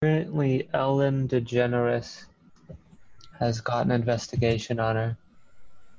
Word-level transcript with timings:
Apparently, 0.00 0.68
Ellen 0.74 1.26
DeGeneres 1.26 2.26
has 3.40 3.60
got 3.60 3.84
an 3.84 3.90
investigation 3.90 4.78
on 4.78 4.94
her. 4.94 5.18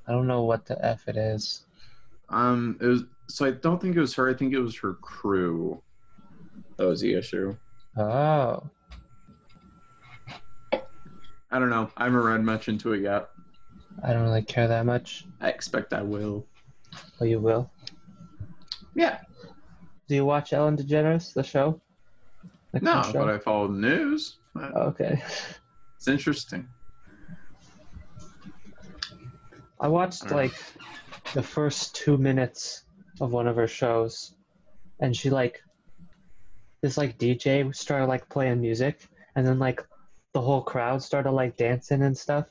I 0.08 0.14
don't 0.14 0.26
know 0.26 0.44
what 0.44 0.66
the 0.66 0.84
F 0.86 1.10
it 1.10 1.18
is. 1.18 1.66
Um, 2.30 2.78
it 2.80 2.86
was 2.86 3.04
so 3.28 3.46
I 3.46 3.52
don't 3.52 3.82
think 3.82 3.98
it 3.98 4.00
was 4.00 4.16
her. 4.16 4.30
I 4.30 4.34
think 4.34 4.54
it 4.54 4.60
was 4.60 4.78
her 4.78 4.94
crew. 4.94 5.82
That 6.78 6.86
was 6.86 7.02
the 7.02 7.14
issue. 7.14 7.58
Oh. 7.98 8.70
I 10.72 11.60
don't 11.60 11.70
know. 11.70 11.92
I 11.98 12.06
haven't 12.06 12.22
read 12.22 12.42
much 12.42 12.70
into 12.70 12.94
it 12.94 13.02
yet. 13.02 13.28
I 14.02 14.14
don't 14.14 14.24
really 14.24 14.44
care 14.44 14.70
that 14.70 14.86
much. 14.86 15.26
I 15.42 15.50
expect 15.50 15.92
I 15.92 16.04
will. 16.04 16.46
But 17.20 17.28
you 17.28 17.42
will. 17.42 17.70
Yeah. 18.96 19.20
Do 20.08 20.16
you 20.16 20.24
watch 20.24 20.54
Ellen 20.54 20.78
DeGeneres, 20.78 21.34
the 21.34 21.44
show? 21.44 21.82
No, 22.74 23.02
show? 23.04 23.14
but 23.14 23.30
I 23.30 23.38
follow 23.40 23.68
the 23.68 23.80
news. 23.80 24.38
Okay. 24.58 25.22
It's 25.96 26.08
interesting. 26.08 26.68
I 29.80 29.88
watched 29.88 30.30
like 30.32 30.54
the 31.34 31.44
first 31.44 31.96
two 31.96 32.18
minutes 32.18 32.84
of 33.22 33.32
one 33.32 33.48
of 33.48 33.56
her 33.56 33.68
shows, 33.68 34.36
and 35.00 35.16
she 35.16 35.30
like 35.30 35.64
this 36.82 36.98
like 36.98 37.18
DJ 37.18 37.74
started 37.76 38.08
like 38.08 38.28
playing 38.30 38.62
music, 38.62 39.08
and 39.36 39.46
then 39.46 39.60
like 39.60 39.86
the 40.34 40.42
whole 40.42 40.62
crowd 40.62 41.02
started 41.02 41.32
like 41.32 41.58
dancing 41.58 42.04
and 42.04 42.18
stuff, 42.18 42.48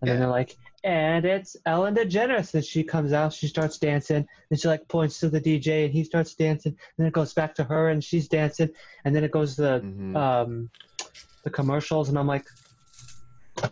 and 0.00 0.10
then 0.10 0.20
they're 0.20 0.28
like, 0.28 0.56
and 0.84 1.24
it's 1.24 1.56
Ellen 1.66 1.94
DeGeneres, 1.94 2.54
and 2.54 2.64
she 2.64 2.82
comes 2.82 3.12
out, 3.12 3.32
she 3.32 3.46
starts 3.46 3.78
dancing, 3.78 4.26
and 4.50 4.60
she 4.60 4.66
like 4.68 4.86
points 4.88 5.20
to 5.20 5.28
the 5.28 5.40
DJ, 5.40 5.84
and 5.84 5.92
he 5.92 6.04
starts 6.04 6.34
dancing, 6.34 6.72
and 6.72 6.78
then 6.98 7.06
it 7.06 7.12
goes 7.12 7.32
back 7.34 7.54
to 7.56 7.64
her, 7.64 7.88
and 7.90 8.02
she's 8.02 8.28
dancing, 8.28 8.70
and 9.04 9.14
then 9.14 9.24
it 9.24 9.30
goes 9.30 9.56
to 9.56 9.62
the 9.62 9.80
Mhm. 9.80 10.16
um 10.16 10.70
the 11.44 11.50
commercials, 11.50 12.08
and 12.10 12.18
I'm 12.18 12.26
like, 12.26 12.44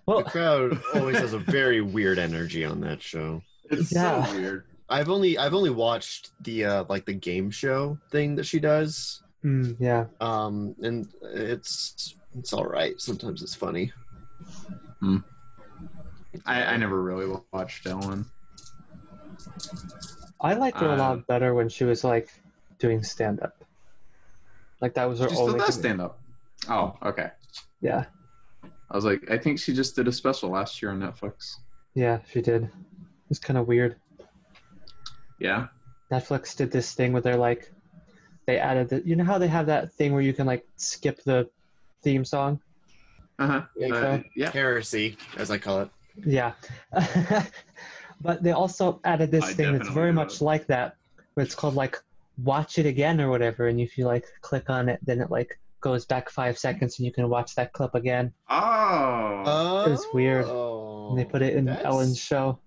well, 0.07 0.19
the 0.23 0.31
crowd 0.31 0.81
always 0.95 1.19
has 1.19 1.33
a 1.35 1.39
very 1.39 1.81
weird 1.81 2.19
energy 2.19 2.65
on 2.65 2.81
that 2.83 3.03
show. 3.03 3.43
It's 3.71 3.93
Yeah. 3.93 4.25
so 4.25 4.35
weird. 4.35 4.65
I've 4.89 5.11
only 5.11 5.37
I've 5.37 5.53
only 5.55 5.69
watched 5.71 6.31
the 6.43 6.65
uh 6.65 6.85
like 6.89 7.05
the 7.05 7.13
game 7.13 7.51
show 7.51 7.99
thing 8.11 8.37
that 8.37 8.45
she 8.45 8.59
does. 8.59 9.23
mm, 9.45 9.77
yeah. 9.79 10.07
Um 10.21 10.75
and 10.83 11.07
it's 11.23 12.15
it's 12.39 12.53
all 12.55 12.65
right. 12.65 12.99
Sometimes 13.01 13.43
it's 13.43 13.55
funny. 13.55 13.93
I, 16.47 16.65
I 16.65 16.77
never 16.77 17.03
really 17.03 17.35
watched 17.53 17.87
Ellen. 17.87 18.25
I 20.41 20.55
liked 20.55 20.79
her 20.81 20.87
a 20.89 20.93
Uh, 20.95 20.97
lot 20.97 21.27
better 21.27 21.55
when 21.55 21.69
she 21.69 21.85
was 21.85 22.05
like 22.05 22.29
doing 22.79 23.03
stand 23.03 23.41
up. 23.41 23.65
Like 24.81 24.95
that 24.95 25.09
was 25.09 25.19
her 25.21 25.29
She 25.29 25.35
still 25.35 25.49
only 25.49 25.61
does 25.61 25.75
stand 25.75 26.01
up. 26.01 26.21
Oh, 26.69 26.97
okay. 27.03 27.31
Yeah. 27.81 28.05
I 28.91 28.95
was 28.97 29.05
like, 29.05 29.31
I 29.31 29.37
think 29.39 29.59
she 29.59 29.75
just 29.75 29.97
did 29.97 30.09
a 30.09 30.13
special 30.13 30.51
last 30.51 30.81
year 30.81 30.91
on 30.93 31.01
Netflix. 31.01 31.57
Yeah, 31.95 32.21
she 32.31 32.41
did. 32.41 32.71
It's 33.31 33.39
kind 33.41 33.59
of 33.59 33.67
weird. 33.67 33.97
Yeah. 35.39 35.67
Netflix 36.13 36.57
did 36.57 36.71
this 36.71 36.95
thing 36.95 37.13
where 37.13 37.21
they're 37.23 37.37
like 37.37 37.71
they 38.47 38.59
added 38.59 38.89
the 38.89 39.03
you 39.05 39.15
know 39.15 39.25
how 39.25 39.37
they 39.39 39.49
have 39.49 39.67
that 39.67 39.93
thing 39.93 40.13
where 40.13 40.23
you 40.23 40.33
can 40.33 40.47
like 40.47 40.67
skip 40.77 41.23
the 41.25 41.51
theme 42.03 42.25
song? 42.25 42.61
Uh 43.39 43.47
huh. 43.47 43.63
Yeah, 43.77 43.95
Uh, 43.95 44.21
yeah. 44.35 44.51
Heresy, 44.51 45.17
as 45.37 45.51
I 45.51 45.59
call 45.59 45.81
it. 45.83 45.91
Yeah. 46.25 46.53
but 48.21 48.43
they 48.43 48.53
also 48.53 49.01
added 49.05 49.31
this 49.31 49.45
I 49.45 49.53
thing 49.53 49.77
that's 49.77 49.89
very 49.89 50.13
much 50.13 50.37
it. 50.37 50.41
like 50.43 50.67
that, 50.67 50.97
where 51.35 51.45
it's 51.45 51.55
called 51.55 51.75
like 51.75 51.97
watch 52.43 52.79
it 52.79 52.87
again 52.87 53.21
or 53.21 53.31
whatever, 53.31 53.69
and 53.69 53.81
if 53.81 53.99
you 53.99 54.07
like 54.07 54.25
click 54.41 54.71
on 54.71 54.89
it, 54.89 55.01
then 55.03 55.21
it 55.21 55.31
like 55.31 55.59
goes 55.81 56.05
back 56.05 56.29
five 56.29 56.59
seconds 56.59 56.99
and 56.99 57.07
you 57.07 57.13
can 57.13 57.29
watch 57.29 57.55
that 57.55 57.73
clip 57.73 57.95
again. 57.95 58.33
Oh. 58.49 59.43
Oh, 59.47 59.85
It 59.87 59.91
was 59.91 60.07
weird. 60.13 60.45
Oh, 60.47 61.11
And 61.11 61.19
they 61.19 61.25
put 61.25 61.43
it 61.43 61.55
in 61.55 61.69
oh, 61.69 61.73
that's 61.73 61.85
Ellen's 61.85 62.19
show. 62.19 62.59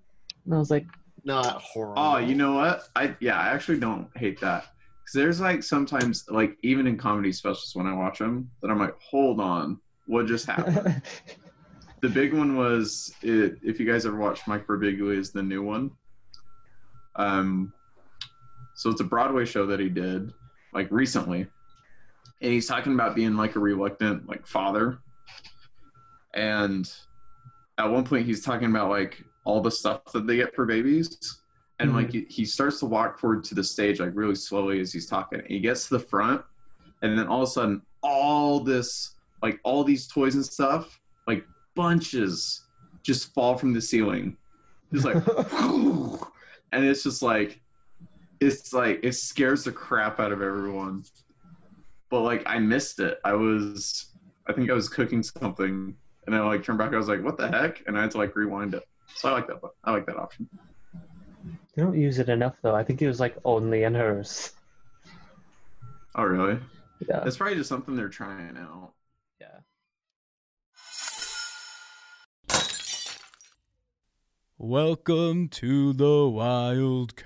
And 0.45 0.55
I 0.55 0.57
was 0.57 0.71
like, 0.71 0.85
Not 1.23 1.61
horrible. 1.61 1.95
Oh, 1.97 2.17
you 2.17 2.35
know 2.35 2.53
what? 2.53 2.87
I 2.95 3.15
yeah, 3.19 3.37
I 3.37 3.49
actually 3.49 3.79
don't 3.79 4.07
hate 4.15 4.39
that 4.41 4.65
because 4.99 5.13
there's 5.13 5.41
like 5.41 5.63
sometimes 5.63 6.25
like 6.29 6.57
even 6.63 6.87
in 6.87 6.97
comedy 6.97 7.31
specials 7.31 7.71
when 7.73 7.87
I 7.87 7.93
watch 7.93 8.19
them 8.19 8.49
that 8.61 8.71
I'm 8.71 8.79
like, 8.79 8.95
hold 8.99 9.39
on, 9.39 9.79
what 10.07 10.25
just 10.27 10.45
happened? 10.45 11.01
the 12.01 12.09
big 12.09 12.33
one 12.33 12.55
was 12.55 13.13
it, 13.21 13.57
if 13.63 13.79
you 13.79 13.85
guys 13.85 14.05
ever 14.05 14.17
watched 14.17 14.47
Mike 14.47 14.65
Birbiglia's 14.65 15.31
the 15.31 15.43
new 15.43 15.61
one. 15.61 15.91
Um, 17.15 17.73
so 18.75 18.89
it's 18.89 19.01
a 19.01 19.05
Broadway 19.05 19.45
show 19.45 19.65
that 19.67 19.79
he 19.79 19.89
did 19.89 20.33
like 20.73 20.89
recently, 20.91 21.41
and 22.41 22.51
he's 22.51 22.67
talking 22.67 22.93
about 22.93 23.15
being 23.15 23.35
like 23.35 23.55
a 23.55 23.59
reluctant 23.59 24.27
like 24.27 24.47
father, 24.47 24.99
and 26.33 26.91
at 27.77 27.85
one 27.85 28.03
point 28.03 28.25
he's 28.25 28.43
talking 28.43 28.69
about 28.69 28.89
like 28.89 29.23
all 29.43 29.61
the 29.61 29.71
stuff 29.71 30.05
that 30.13 30.25
they 30.25 30.37
get 30.37 30.55
for 30.55 30.65
babies, 30.65 31.41
and 31.79 31.93
like 31.93 32.11
he- 32.11 32.25
he 32.29 32.45
starts 32.45 32.79
to 32.79 32.85
walk 32.85 33.19
forward 33.19 33.43
to 33.43 33.55
the 33.55 33.63
stage 33.63 33.99
like 33.99 34.11
really 34.13 34.35
slowly 34.35 34.79
as 34.79 34.93
he's 34.93 35.07
talking. 35.07 35.39
And 35.39 35.47
he 35.47 35.59
gets 35.59 35.87
to 35.89 35.97
the 35.97 36.03
front, 36.03 36.41
and 37.01 37.17
then 37.17 37.27
all 37.27 37.43
of 37.43 37.49
a 37.49 37.51
sudden 37.51 37.81
all 38.01 38.59
this 38.61 39.15
like 39.43 39.59
all 39.63 39.83
these 39.83 40.07
toys 40.07 40.35
and 40.35 40.45
stuff 40.45 40.99
like 41.27 41.43
bunches 41.75 42.65
just 43.03 43.33
fall 43.33 43.57
from 43.57 43.73
the 43.73 43.81
ceiling. 43.81 44.37
Just 44.93 45.05
like 45.05 45.15
and 46.71 46.85
it's 46.85 47.03
just 47.03 47.21
like 47.21 47.61
it's 48.39 48.73
like 48.73 48.99
it 49.03 49.13
scares 49.13 49.63
the 49.63 49.71
crap 49.71 50.19
out 50.19 50.31
of 50.31 50.41
everyone. 50.41 51.03
But 52.09 52.21
like 52.21 52.43
i 52.45 52.59
missed 52.59 52.99
it. 52.99 53.19
I 53.23 53.33
was 53.33 54.07
i 54.47 54.53
think 54.53 54.69
i 54.69 54.73
was 54.73 54.89
cooking 54.89 55.23
something 55.23 55.95
and 56.27 56.35
i 56.35 56.39
like 56.41 56.63
turned 56.63 56.79
back. 56.79 56.93
I 56.93 56.97
was 56.97 57.07
like 57.07 57.23
what 57.23 57.37
the 57.37 57.49
heck? 57.49 57.83
And 57.87 57.97
i 57.97 58.01
had 58.01 58.11
to 58.11 58.17
like 58.17 58.35
rewind 58.35 58.73
it. 58.73 58.83
So 59.15 59.29
i 59.29 59.31
like 59.33 59.47
that 59.47 59.61
i 59.83 59.91
like 59.91 60.05
that 60.07 60.17
option. 60.17 60.47
They 61.75 61.81
don't 61.81 61.97
use 61.97 62.19
it 62.19 62.29
enough 62.29 62.57
though. 62.61 62.75
I 62.75 62.83
think 62.83 63.01
it 63.01 63.07
was 63.07 63.19
like 63.19 63.37
only 63.45 63.83
in 63.83 63.95
hers. 63.95 64.51
oh 66.15 66.23
really? 66.23 66.59
Yeah. 67.07 67.23
it's 67.25 67.37
probably 67.37 67.55
just 67.55 67.69
something 67.69 67.95
they're 67.95 68.09
trying 68.09 68.57
out. 68.57 68.93
Yeah. 69.39 69.59
Welcome 74.63 75.49
to 75.53 75.91
the 75.91 76.03
Wildcast. 76.05 77.25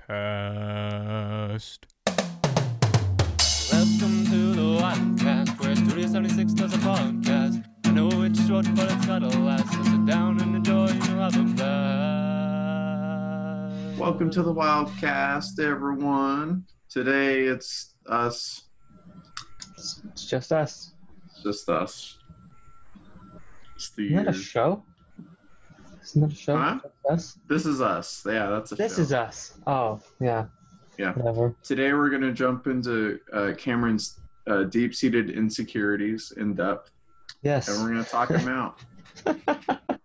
Welcome 3.70 4.24
to 4.24 4.54
the 4.54 4.78
Wildcast, 4.80 5.60
where 5.60 5.76
Studio 5.76 6.06
76 6.06 6.54
does 6.54 6.72
a 6.72 6.78
podcast. 6.78 7.62
I 7.84 7.90
know 7.90 8.08
it's 8.22 8.46
short, 8.46 8.64
but 8.74 8.90
it's 8.90 9.04
gotta 9.04 9.28
last. 9.40 9.70
So 9.70 9.82
sit 9.82 10.06
down 10.06 10.40
and 10.40 10.56
enjoy, 10.56 10.86
you'll 10.86 11.20
have 11.20 11.36
a 11.36 11.42
blast. 11.42 11.68
welcome 14.00 14.30
to 14.30 14.42
the 14.42 14.54
wildcast 14.54 15.60
everyone 15.60 16.64
today 16.88 17.44
it's 17.44 17.96
us 18.06 18.62
It's 19.76 20.24
just 20.24 20.52
us. 20.52 20.94
It's 21.26 21.42
just 21.42 21.68
us. 21.68 22.16
It's 23.74 23.90
the 23.90 24.06
Isn't 24.06 24.24
that 24.24 24.34
a 24.34 24.38
show? 24.38 24.82
Isn't 26.06 26.22
that 26.22 26.32
a 26.32 26.34
show? 26.36 26.56
Huh? 26.56 26.78
Us? 27.10 27.38
This 27.48 27.66
is 27.66 27.80
us. 27.80 28.22
Yeah, 28.26 28.48
that's 28.50 28.70
a 28.72 28.76
This 28.76 28.94
show. 28.96 29.02
is 29.02 29.12
us. 29.12 29.58
Oh, 29.66 30.00
yeah. 30.20 30.46
Yeah. 30.98 31.12
Whatever. 31.14 31.54
Today 31.64 31.92
we're 31.92 32.10
going 32.10 32.22
to 32.22 32.32
jump 32.32 32.68
into 32.68 33.18
uh, 33.32 33.52
Cameron's 33.58 34.20
uh, 34.46 34.62
deep-seated 34.64 35.30
insecurities 35.30 36.32
in 36.36 36.54
depth, 36.54 36.92
Yes. 37.42 37.68
and 37.68 37.82
we're 37.82 37.90
going 37.92 38.04
to 38.04 38.10
talk 38.10 38.28
them 38.28 38.48
out. 38.48 38.78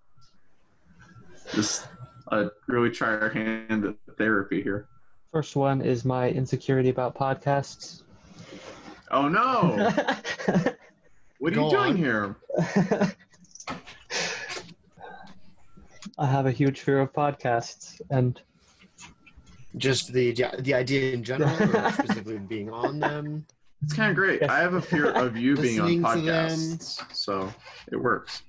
Just 1.53 1.88
uh, 2.31 2.45
really 2.67 2.90
try 2.90 3.09
our 3.09 3.29
hand 3.29 3.85
at 3.85 3.95
therapy 4.17 4.63
here. 4.63 4.88
First 5.31 5.56
one 5.56 5.81
is 5.81 6.03
my 6.03 6.29
insecurity 6.29 6.90
about 6.90 7.13
podcasts. 7.16 8.01
Oh 9.11 9.28
no! 9.28 9.91
What 11.40 11.53
are 11.53 11.56
Go 11.56 11.66
you 11.66 11.72
doing 11.72 11.90
on. 11.91 11.97
here? 11.97 12.35
I 16.17 16.25
have 16.28 16.46
a 16.46 16.52
huge 16.52 16.81
fear 16.81 16.99
of 16.99 17.13
podcasts, 17.13 18.02
and 18.09 18.40
Just 19.78 20.11
the 20.13 20.34
the 20.59 20.73
idea 20.73 21.13
in 21.13 21.23
general, 21.23 21.49
or 21.52 21.91
specifically 21.93 22.37
being 22.40 22.69
on 22.72 22.99
them. 22.99 23.46
It's 23.84 23.93
kind 23.93 24.09
of 24.11 24.16
great. 24.16 24.41
Yes. 24.41 24.49
I 24.52 24.59
have 24.59 24.73
a 24.75 24.81
fear 24.81 25.09
of 25.11 25.35
you 25.37 25.55
being 25.55 25.79
on 25.79 25.87
Listening 25.87 26.03
to 26.03 26.22
them. 26.22 26.49
podcasts, 26.49 27.16
so 27.16 27.52
it 27.91 27.96
works. 27.96 28.43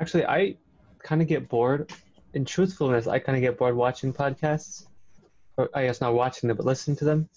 actually, 0.00 0.24
I 0.26 0.56
kind 1.02 1.20
of 1.22 1.28
get 1.28 1.48
bored. 1.48 1.92
In 2.34 2.44
truthfulness, 2.44 3.06
I 3.06 3.18
kind 3.20 3.36
of 3.36 3.42
get 3.42 3.56
bored 3.58 3.76
watching 3.76 4.12
podcasts. 4.12 4.86
Or 5.56 5.70
I 5.74 5.86
guess 5.86 6.00
not 6.00 6.14
watching 6.14 6.48
them, 6.48 6.56
but 6.56 6.66
listening 6.66 6.96
to 6.98 7.04
them. 7.04 7.28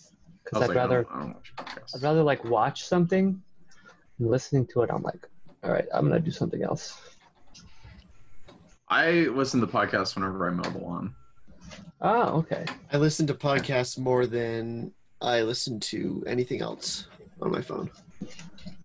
Because 0.44 0.64
I'd 0.64 0.70
like, 0.70 0.78
I 0.78 0.82
rather, 0.82 1.04
don't, 1.04 1.16
I 1.16 1.20
don't 1.22 1.38
I'd 1.96 2.02
rather 2.04 2.24
like 2.24 2.44
watch 2.46 2.84
something. 2.86 3.42
And 4.20 4.30
listening 4.30 4.66
to 4.68 4.82
it, 4.82 4.90
I'm 4.92 5.04
like, 5.04 5.28
all 5.64 5.72
right, 5.72 5.86
I'm 5.94 6.08
gonna 6.08 6.20
do 6.20 6.32
something 6.32 6.64
else. 6.64 7.00
I 8.90 9.12
listen 9.12 9.60
to 9.62 9.68
podcasts 9.68 10.16
whenever 10.16 10.48
I 10.48 10.52
mow 10.52 10.64
the 10.64 10.78
lawn. 10.78 11.16
Oh, 12.02 12.38
okay. 12.40 12.66
I 12.94 12.98
listen 12.98 13.28
to 13.28 13.34
podcasts 13.34 13.98
more 13.98 14.26
than 14.26 14.94
I 15.22 15.42
listen 15.42 15.80
to 15.82 16.24
anything 16.28 16.62
else 16.62 17.08
on 17.42 17.52
my 17.52 17.62
phone. 17.62 17.90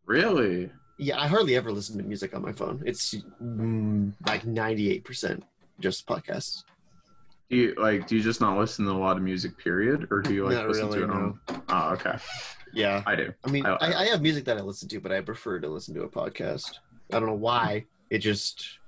Really? 0.07 0.71
Yeah, 0.99 1.21
I 1.21 1.27
hardly 1.27 1.57
ever 1.57 1.71
listen 1.71 1.97
to 1.99 2.05
music 2.05 2.35
on 2.35 2.43
my 2.43 2.53
phone. 2.53 2.83
It's 2.87 3.15
mm, 3.43 4.13
like 4.27 4.45
ninety-eight 4.45 5.05
percent 5.05 5.45
just 5.81 6.07
podcasts. 6.07 6.65
Do 7.51 7.57
you 7.57 7.75
like? 7.77 8.07
Do 8.07 8.17
you 8.17 8.23
just 8.23 8.41
not 8.41 8.59
listen 8.59 8.85
to 8.87 8.93
a 8.93 8.93
lot 8.93 9.17
of 9.17 9.23
music? 9.23 9.57
Period, 9.59 10.09
or 10.11 10.21
do 10.21 10.33
you 10.33 10.45
like 10.47 10.55
Not 10.55 10.69
listen 10.69 10.87
really, 10.87 10.99
to 11.01 11.05
it 11.05 11.11
on? 11.11 11.41
Oh, 11.69 11.91
okay. 11.91 12.17
Yeah, 12.73 13.03
I 13.05 13.15
do. 13.17 13.33
I 13.45 13.51
mean, 13.51 13.67
I- 13.67 13.77
I, 13.81 13.95
I 14.03 14.07
have 14.07 14.23
music 14.23 14.45
that 14.47 14.57
I 14.57 14.63
listen 14.63 14.89
to, 14.89 15.01
but 15.01 15.13
I 15.13 15.21
prefer 15.21 15.61
to 15.61 15.69
listen 15.69 15.95
to 15.95 16.03
a 16.03 16.09
podcast. 16.09 16.79
I 17.13 17.19
don't 17.19 17.27
know 17.27 17.35
why. 17.35 17.85
It 18.11 18.19
just 18.19 18.79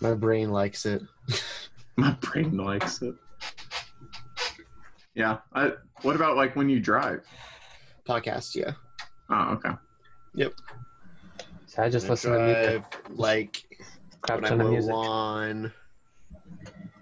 my 0.00 0.14
brain 0.14 0.50
likes 0.50 0.86
it. 0.86 1.02
My 1.96 2.12
brain 2.20 2.56
likes 2.56 3.02
it. 3.02 3.14
Yeah. 5.16 5.38
I, 5.52 5.72
what 6.02 6.14
about 6.14 6.36
like 6.36 6.54
when 6.54 6.68
you 6.68 6.78
drive? 6.78 7.24
Podcast, 8.08 8.54
yeah. 8.54 8.72
Oh, 9.30 9.54
okay. 9.54 9.70
Yep. 10.34 10.52
So 11.66 11.82
I 11.82 11.88
just 11.90 12.06
I 12.06 12.10
listen 12.10 12.32
to 12.34 12.38
music. 12.38 12.64
drive, 12.92 13.18
like 13.18 13.64
Crap 14.20 14.42
when 14.42 14.52
I 14.52 14.54
mow 14.54 14.70
music. 14.70 14.92
lawn. 14.92 15.72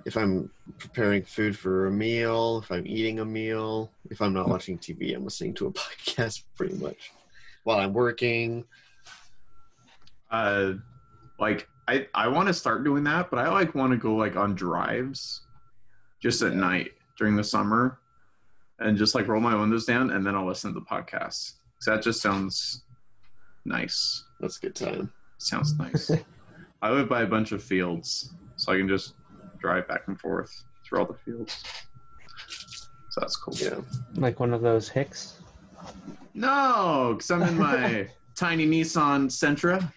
If 0.06 0.16
I'm 0.16 0.50
preparing 0.78 1.22
food 1.24 1.58
for 1.58 1.88
a 1.88 1.90
meal, 1.90 2.60
if 2.64 2.70
I'm 2.70 2.86
eating 2.86 3.18
a 3.20 3.24
meal, 3.24 3.90
if 4.08 4.22
I'm 4.22 4.32
not 4.32 4.48
watching 4.48 4.78
TV, 4.78 5.14
I'm 5.14 5.24
listening 5.24 5.52
to 5.54 5.66
a 5.66 5.72
podcast 5.72 6.42
pretty 6.56 6.76
much. 6.76 7.12
While 7.64 7.78
I'm 7.80 7.92
working, 7.92 8.64
Uh, 10.30 10.72
like 11.38 11.68
I 11.88 12.06
I 12.14 12.28
want 12.28 12.48
to 12.48 12.54
start 12.54 12.84
doing 12.84 13.04
that, 13.04 13.30
but 13.30 13.38
I 13.38 13.48
like 13.50 13.74
want 13.74 13.92
to 13.92 13.96
go 13.98 14.14
like 14.16 14.36
on 14.36 14.54
drives, 14.54 15.42
just 16.20 16.42
at 16.42 16.54
night 16.54 16.92
during 17.18 17.36
the 17.36 17.44
summer, 17.44 17.98
and 18.80 18.96
just 18.96 19.14
like 19.14 19.28
roll 19.28 19.40
my 19.40 19.54
windows 19.54 19.84
down, 19.86 20.10
and 20.10 20.26
then 20.26 20.34
I'll 20.34 20.46
listen 20.46 20.72
to 20.74 20.80
the 20.80 20.86
podcast. 20.86 21.54
'Cause 21.78 21.84
that 21.86 22.02
just 22.02 22.20
sounds 22.22 22.84
nice. 23.64 24.24
that's 24.40 24.56
a 24.58 24.60
good 24.60 24.74
time. 24.74 25.12
Sounds 25.38 25.76
nice. 25.78 26.10
I 26.82 26.90
live 26.90 27.08
by 27.08 27.22
a 27.22 27.26
bunch 27.26 27.52
of 27.52 27.62
fields, 27.62 28.32
so 28.56 28.72
I 28.72 28.78
can 28.78 28.88
just 28.88 29.14
drive 29.58 29.86
back 29.88 30.02
and 30.08 30.18
forth 30.18 30.64
through 30.84 31.00
all 31.00 31.06
the 31.06 31.14
fields. 31.14 31.62
So 33.10 33.20
that's 33.20 33.36
cool. 33.36 33.54
Yeah. 33.56 33.80
Like 34.14 34.40
one 34.40 34.52
of 34.54 34.60
those 34.62 34.88
Hicks. 34.88 35.40
No, 36.34 37.14
because 37.16 37.30
I'm 37.30 37.42
in 37.42 37.58
my 37.58 38.08
tiny 38.34 38.66
Nissan 38.66 39.26
Sentra. 39.30 39.90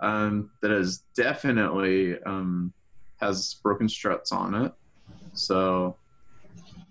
Um, 0.00 0.50
that 0.60 0.70
is 0.70 1.04
definitely 1.16 2.20
um, 2.24 2.72
has 3.16 3.54
broken 3.62 3.88
struts 3.88 4.30
on 4.30 4.54
it, 4.54 4.72
so 5.32 5.96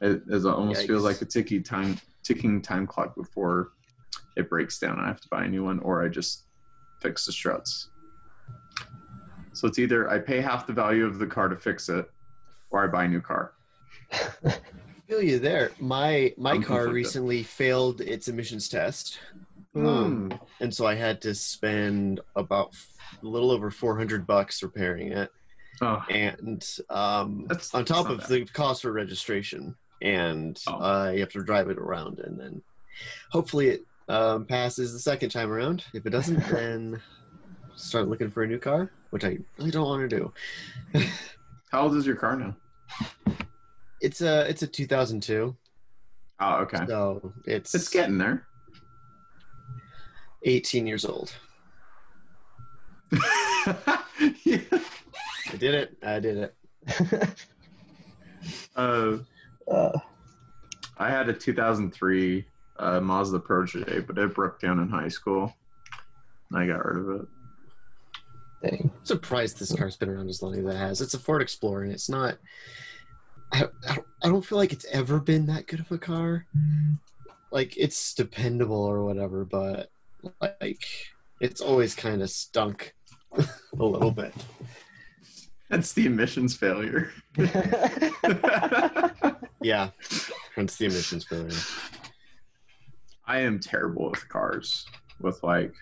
it, 0.01 0.23
it 0.27 0.45
almost 0.45 0.87
feels 0.87 1.03
like 1.03 1.21
a 1.21 1.25
ticky 1.25 1.61
time 1.61 1.99
ticking 2.23 2.61
time 2.61 2.87
clock 2.87 3.15
before 3.15 3.73
it 4.35 4.49
breaks 4.49 4.79
down. 4.79 4.99
I 4.99 5.07
have 5.07 5.21
to 5.21 5.27
buy 5.29 5.45
a 5.45 5.47
new 5.47 5.63
one, 5.63 5.79
or 5.79 6.03
I 6.03 6.07
just 6.07 6.43
fix 7.01 7.25
the 7.25 7.31
struts. 7.31 7.89
So 9.53 9.67
it's 9.67 9.79
either 9.79 10.09
I 10.09 10.19
pay 10.19 10.41
half 10.41 10.67
the 10.67 10.73
value 10.73 11.05
of 11.05 11.19
the 11.19 11.27
car 11.27 11.47
to 11.47 11.55
fix 11.55 11.89
it, 11.89 12.09
or 12.71 12.83
I 12.83 12.87
buy 12.87 13.05
a 13.05 13.07
new 13.07 13.21
car. 13.21 13.53
feel 15.07 15.21
you 15.21 15.39
there. 15.39 15.71
My 15.79 16.33
my 16.37 16.51
I'm 16.51 16.63
car 16.63 16.85
conflicted. 16.85 16.93
recently 16.93 17.43
failed 17.43 18.01
its 18.01 18.27
emissions 18.27 18.67
test, 18.69 19.19
Hmm. 19.75 20.31
and 20.61 20.73
so 20.73 20.85
I 20.87 20.95
had 20.95 21.21
to 21.23 21.35
spend 21.35 22.21
about 22.35 22.69
f- 22.73 22.87
a 23.21 23.25
little 23.27 23.51
over 23.51 23.69
four 23.69 23.97
hundred 23.97 24.25
bucks 24.25 24.63
repairing 24.63 25.11
it, 25.11 25.31
Oh, 25.81 26.01
and 26.09 26.65
um, 26.89 27.45
That's- 27.49 27.73
on 27.75 27.83
top 27.83 28.09
of 28.09 28.25
the 28.27 28.45
cost 28.45 28.83
for 28.83 28.91
registration, 28.93 29.75
and 30.01 30.57
Oh. 30.67 30.73
uh, 30.81 31.11
you 31.11 31.19
have 31.19 31.29
to 31.33 31.43
drive 31.43 31.69
it 31.69 31.77
around, 31.77 32.19
and 32.19 32.39
then 32.39 32.61
hopefully 33.31 33.67
it 33.69 33.81
um, 34.07 34.45
passes 34.45 34.93
the 34.93 34.99
second 34.99 35.29
time 35.31 35.51
around. 35.51 35.83
If 35.93 36.05
it 36.05 36.11
doesn't, 36.11 36.39
then 36.49 37.01
start 37.75 38.07
looking 38.07 38.31
for 38.31 38.43
a 38.43 38.47
new 38.47 38.59
car, 38.59 38.89
which 39.09 39.25
I 39.25 39.37
really 39.57 39.71
don't 39.71 39.85
want 39.87 40.09
to 40.09 40.17
do. 40.17 40.33
how 41.71 41.81
old 41.81 41.95
is 41.97 42.05
your 42.05 42.15
car 42.15 42.37
now? 42.37 42.55
It's 43.99 44.21
a 44.21 44.47
it's 44.49 44.61
a 44.61 44.67
2002, 44.67 45.55
Oh, 46.39 46.55
okay. 46.63 46.85
so 46.87 47.33
it's 47.45 47.73
It's 47.75 47.89
getting 47.89 48.17
there. 48.17 48.45
18 50.45 50.87
years 50.87 51.03
old. 51.05 51.33
yeah. 53.11 53.19
I 55.51 55.57
did 55.57 55.75
it. 55.75 55.97
I 56.03 56.19
did 56.19 56.37
it. 56.37 56.55
uh, 58.75 59.17
Uh, 59.67 59.97
I 60.99 61.09
had 61.09 61.27
a 61.27 61.33
2003 61.33 62.45
uh, 62.77 62.99
Mazda 62.99 63.39
Protege, 63.39 64.01
but 64.01 64.15
it 64.19 64.35
broke 64.35 64.59
down 64.61 64.77
in 64.79 64.87
high 64.89 65.07
school. 65.07 65.55
And 66.51 66.59
I 66.59 66.67
got 66.67 66.85
rid 66.85 66.97
of 66.97 67.09
it. 67.21 67.27
dang. 68.61 68.91
I'm 68.93 69.05
surprised 69.05 69.57
this 69.59 69.73
car's 69.73 69.97
been 69.97 70.09
around 70.09 70.29
as 70.29 70.43
long 70.43 70.53
as 70.53 70.63
it 70.63 70.77
has. 70.77 71.01
It's 71.01 71.15
a 71.15 71.19
Ford 71.19 71.41
Explorer, 71.41 71.81
and 71.81 71.91
it's 71.93 72.07
not. 72.09 72.37
I, 73.51 73.63
I 73.89 74.27
don't 74.27 74.45
feel 74.45 74.59
like 74.59 74.71
it's 74.71 74.85
ever 74.91 75.19
been 75.19 75.47
that 75.47 75.65
good 75.65 75.79
of 75.79 75.91
a 75.91 75.97
car. 75.97 76.45
Like 77.49 77.75
it's 77.75 78.13
dependable 78.13 78.83
or 78.83 79.03
whatever, 79.03 79.45
but 79.45 79.89
like 80.41 80.85
it's 81.41 81.61
always 81.61 81.95
kind 81.95 82.21
of 82.21 82.29
stunk 82.29 82.93
a 83.37 83.83
little 83.83 84.11
bit. 84.11 84.33
That's 85.69 85.93
the 85.93 86.05
emissions 86.05 86.55
failure. 86.55 87.11
Yeah, 89.61 89.89
hence 90.55 90.77
the 90.77 90.85
emissions 90.85 91.25
failure. 91.25 91.49
I 93.25 93.39
am 93.39 93.59
terrible 93.59 94.11
with 94.11 94.29
cars, 94.29 94.85
with 95.19 95.41
like 95.41 95.73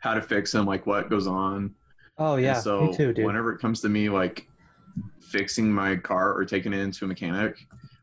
how 0.00 0.14
to 0.14 0.20
fix 0.22 0.50
them, 0.50 0.66
like 0.66 0.84
what 0.84 1.08
goes 1.08 1.28
on. 1.28 1.76
oh 2.18 2.34
And 2.34 2.42
yeah, 2.42 2.54
so 2.54 2.86
me 2.86 2.96
too, 2.96 3.12
dude. 3.12 3.24
whenever 3.26 3.52
it 3.52 3.60
comes 3.60 3.80
to 3.82 3.88
me 3.88 4.08
like 4.08 4.48
fixing 5.20 5.72
my 5.72 5.94
car 5.94 6.34
or 6.34 6.44
taking 6.44 6.72
it 6.72 6.80
into 6.80 7.04
a 7.04 7.08
mechanic, 7.08 7.56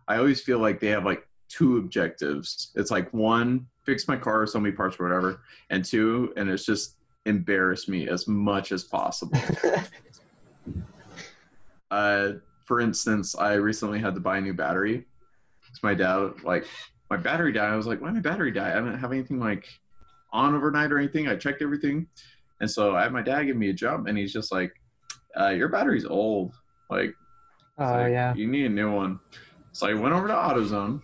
I 0.07 0.17
always 0.19 0.39
feel 0.41 0.59
like 0.59 0.79
they 0.79 0.87
have 0.87 1.03
like 1.03 1.27
two 1.49 1.75
objectives. 1.75 2.71
It's 2.75 2.91
like 2.91 3.11
one, 3.13 3.67
fix 3.85 4.07
my 4.07 4.17
car, 4.17 4.41
or 4.41 4.47
so 4.47 4.59
many 4.59 4.75
parts 4.75 4.99
or 4.99 5.03
whatever, 5.03 5.41
and 5.69 5.83
two, 5.83 6.33
and 6.37 6.49
it's 6.49 6.65
just 6.65 6.97
embarrass 7.25 7.87
me 7.87 8.07
as 8.07 8.27
much 8.27 8.71
as 8.71 8.83
possible. 8.83 9.39
uh, 11.91 12.29
for 12.65 12.81
instance, 12.81 13.35
I 13.35 13.53
recently 13.53 13.99
had 13.99 14.15
to 14.15 14.21
buy 14.21 14.37
a 14.37 14.41
new 14.41 14.53
battery. 14.53 15.05
'Cause 15.67 15.83
my 15.83 15.93
dad 15.93 16.31
like 16.43 16.65
my 17.09 17.17
battery 17.17 17.51
died. 17.51 17.71
I 17.71 17.75
was 17.75 17.87
like, 17.87 18.01
why 18.01 18.11
my 18.11 18.19
battery 18.19 18.51
died? 18.51 18.77
I 18.77 18.81
didn't 18.81 18.99
have 18.99 19.11
anything 19.11 19.39
like 19.39 19.67
on 20.31 20.55
overnight 20.55 20.91
or 20.91 20.97
anything. 20.97 21.27
I 21.27 21.35
checked 21.35 21.61
everything. 21.61 22.07
And 22.61 22.69
so 22.69 22.95
I 22.95 23.03
had 23.03 23.11
my 23.11 23.21
dad 23.21 23.43
give 23.43 23.57
me 23.57 23.69
a 23.69 23.73
jump 23.73 24.07
and 24.07 24.17
he's 24.17 24.31
just 24.31 24.51
like, 24.51 24.73
uh, 25.39 25.49
your 25.49 25.67
battery's 25.67 26.05
old. 26.05 26.53
Like, 26.89 27.13
oh 27.77 27.85
like, 27.85 28.11
yeah. 28.11 28.33
you 28.35 28.47
need 28.47 28.65
a 28.65 28.69
new 28.69 28.91
one. 28.91 29.19
So 29.73 29.87
I 29.87 29.93
went 29.93 30.13
over 30.13 30.27
to 30.27 30.33
AutoZone 30.33 31.01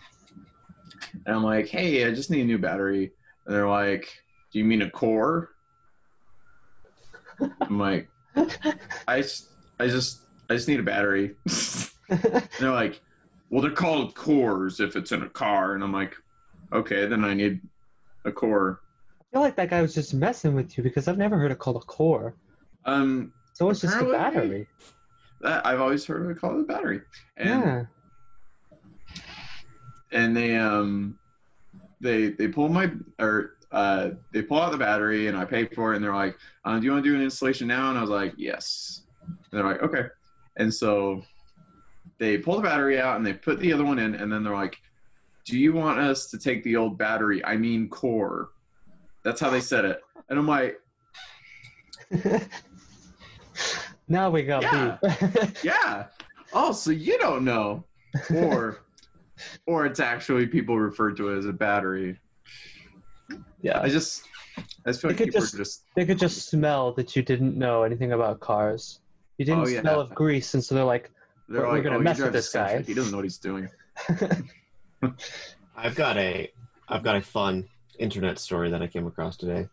and 1.26 1.36
I'm 1.36 1.44
like, 1.44 1.68
hey, 1.68 2.06
I 2.06 2.12
just 2.14 2.30
need 2.32 2.42
a 2.42 2.46
new 2.46 2.58
battery. 2.58 3.12
And 3.46 3.56
they're 3.56 3.68
like, 3.70 4.08
do 4.52 4.60
you 4.60 4.66
mean 4.66 4.82
a 4.82 4.90
core? 4.90 5.50
I'm 7.62 7.80
like, 7.80 8.08
I, 9.08 9.22
just- 9.22 9.48
I 9.80 9.88
just, 9.88 10.20
I 10.50 10.56
just 10.56 10.68
need 10.68 10.80
a 10.80 10.84
battery. 10.84 11.36
they're 12.60 12.72
like, 12.72 13.02
well, 13.50 13.62
they're 13.62 13.72
called 13.72 14.16
cores 14.16 14.80
if 14.80 14.96
it's 14.96 15.12
in 15.12 15.24
a 15.24 15.30
car. 15.30 15.74
And 15.74 15.84
I'm 15.84 15.92
like, 15.94 16.16
okay, 16.72 17.08
then 17.08 17.24
I 17.26 17.34
need 17.34 17.62
a 18.26 18.32
core. 18.32 18.82
I 19.22 19.24
feel 19.34 19.42
like 19.42 19.56
that 19.56 19.70
guy 19.70 19.82
was 19.82 19.94
just 19.96 20.14
messing 20.14 20.54
with 20.56 20.78
you 20.78 20.84
because 20.84 21.08
I've 21.08 21.18
never 21.18 21.38
heard 21.38 21.52
it 21.52 21.60
called 21.60 21.78
a 21.78 21.86
core. 21.86 22.36
Um, 22.86 23.34
So 23.54 23.70
it's 23.70 23.82
just 23.82 23.96
a 24.00 24.06
battery. 24.06 24.68
that, 25.42 25.66
I've 25.66 25.82
always 25.82 26.06
heard 26.06 26.30
it 26.30 26.40
called 26.40 26.60
a 26.62 26.64
battery. 26.64 27.02
And 27.38 27.50
yeah. 27.50 27.84
And 30.12 30.36
they 30.36 30.56
um 30.56 31.18
they 32.00 32.30
they 32.30 32.48
pull 32.48 32.70
my 32.70 32.92
or 33.20 33.58
uh 33.72 34.10
they 34.34 34.42
pull 34.42 34.60
out 34.60 34.72
the 34.72 34.78
battery 34.78 35.28
and 35.28 35.38
I 35.38 35.46
pay 35.46 35.66
for 35.66 35.94
it 35.94 35.98
and 35.98 36.04
they're 36.04 36.14
like, 36.14 36.38
uh, 36.66 36.78
do 36.78 36.86
you 36.86 36.92
want 36.92 37.04
to 37.04 37.10
do 37.10 37.16
an 37.16 37.22
installation 37.22 37.68
now? 37.68 37.90
And 37.90 37.98
I 37.98 38.02
was 38.02 38.10
like, 38.10 38.34
yes. 38.38 39.04
And 39.26 39.38
they're 39.52 39.64
like, 39.64 39.82
okay. 39.82 40.06
And 40.58 40.74
so 40.74 41.24
they 42.18 42.38
pull 42.38 42.58
the 42.58 42.62
battery 42.62 43.00
out 43.00 43.18
and 43.18 43.26
they 43.26 43.34
put 43.34 43.60
the 43.60 43.72
other 43.74 43.86
one 43.86 44.00
in 44.00 44.16
and 44.16 44.32
then 44.32 44.44
they're 44.44 44.54
like, 44.54 44.78
do 45.46 45.58
you 45.58 45.74
want 45.74 46.00
us 46.00 46.30
to 46.32 46.38
take 46.38 46.64
the 46.64 46.76
old 46.76 46.98
battery? 46.98 47.44
I 47.46 47.58
mean 47.58 47.90
core. 47.90 48.50
That's 49.24 49.40
how 49.40 49.50
they 49.50 49.62
said 49.62 49.86
it. 49.86 50.02
And 50.30 50.38
I'm 50.38 50.48
like, 50.48 50.80
now 54.08 54.30
we 54.30 54.44
got 54.44 54.64
Yeah. 54.64 54.98
yeah. 55.64 56.06
Oh, 56.54 56.72
so 56.74 56.92
you 56.92 57.18
don't 57.18 57.46
know. 57.46 57.86
Or 58.36 58.80
or 59.66 59.86
it's 59.86 60.00
actually 60.00 60.48
people 60.48 60.78
refer 60.80 61.12
to 61.12 61.30
it 61.30 61.38
as 61.38 61.46
a 61.46 61.54
battery. 61.54 62.20
yeah. 63.62 63.80
I 63.82 63.90
just 63.90 64.24
I 64.58 64.90
just 64.90 65.02
feel 65.02 65.10
They 65.10 65.14
like 65.14 65.18
could 65.18 65.26
people 65.28 65.42
just- 65.42 65.54
are 65.54 65.58
just 65.58 65.84
They 65.96 66.06
could 66.06 66.20
just 66.20 66.50
smell 66.50 66.92
that 66.94 67.16
you 67.16 67.22
didn't 67.24 67.58
know 67.58 67.84
anything 67.84 68.12
about 68.14 68.40
cars. 68.40 69.00
You 69.38 69.46
didn't 69.46 69.64
Oh, 69.64 69.68
yeah. 69.68 69.82
smell 69.82 70.00
of 70.00 70.14
grease, 70.14 70.54
and 70.54 70.64
so 70.64 70.76
they're 70.76 70.84
like, 70.84 71.10
they're 71.48 71.62
We're- 71.62 71.70
we're 71.70 71.76
like, 71.78 71.84
gonna 71.84 71.96
oh, 71.96 72.00
he 72.00 72.04
mess 72.04 72.20
with 72.20 72.34
this 72.34 72.52
guy." 72.52 72.76
Sentra. 72.76 72.86
He 72.88 72.94
doesn't 72.94 73.12
know 73.12 73.18
what 73.18 73.24
he's 73.26 73.38
doing. 73.38 73.70
I've 75.76 75.96
got 75.96 76.18
a 76.18 76.52
I've 76.88 77.04
got 77.04 77.16
a 77.16 77.22
fun 77.22 77.68
internet 78.00 78.38
story 78.40 78.70
that 78.70 78.82
I 78.82 78.88
came 78.88 79.08
across 79.08 79.38
today 79.38 79.68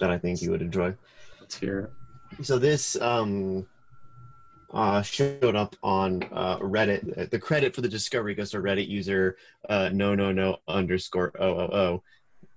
that 0.00 0.10
I 0.10 0.18
think 0.18 0.42
you 0.42 0.50
would 0.50 0.62
enjoy. 0.62 0.94
Let's 1.40 1.56
hear 1.58 1.90
it. 2.38 2.44
So 2.46 2.58
this 2.58 2.96
um, 3.00 3.66
uh, 4.74 5.02
showed 5.02 5.54
up 5.54 5.76
on 5.82 6.24
uh, 6.32 6.58
Reddit. 6.58 7.30
The 7.30 7.38
credit 7.38 7.74
for 7.74 7.80
the 7.80 7.88
discovery 7.88 8.34
goes 8.34 8.50
to 8.50 8.58
Reddit 8.58 8.88
user 8.88 9.36
uh, 9.68 9.90
no 9.92 10.14
no 10.14 10.32
no 10.32 10.58
underscore 10.66 11.32
o 11.38 11.46
o 11.46 11.68
o, 11.72 12.02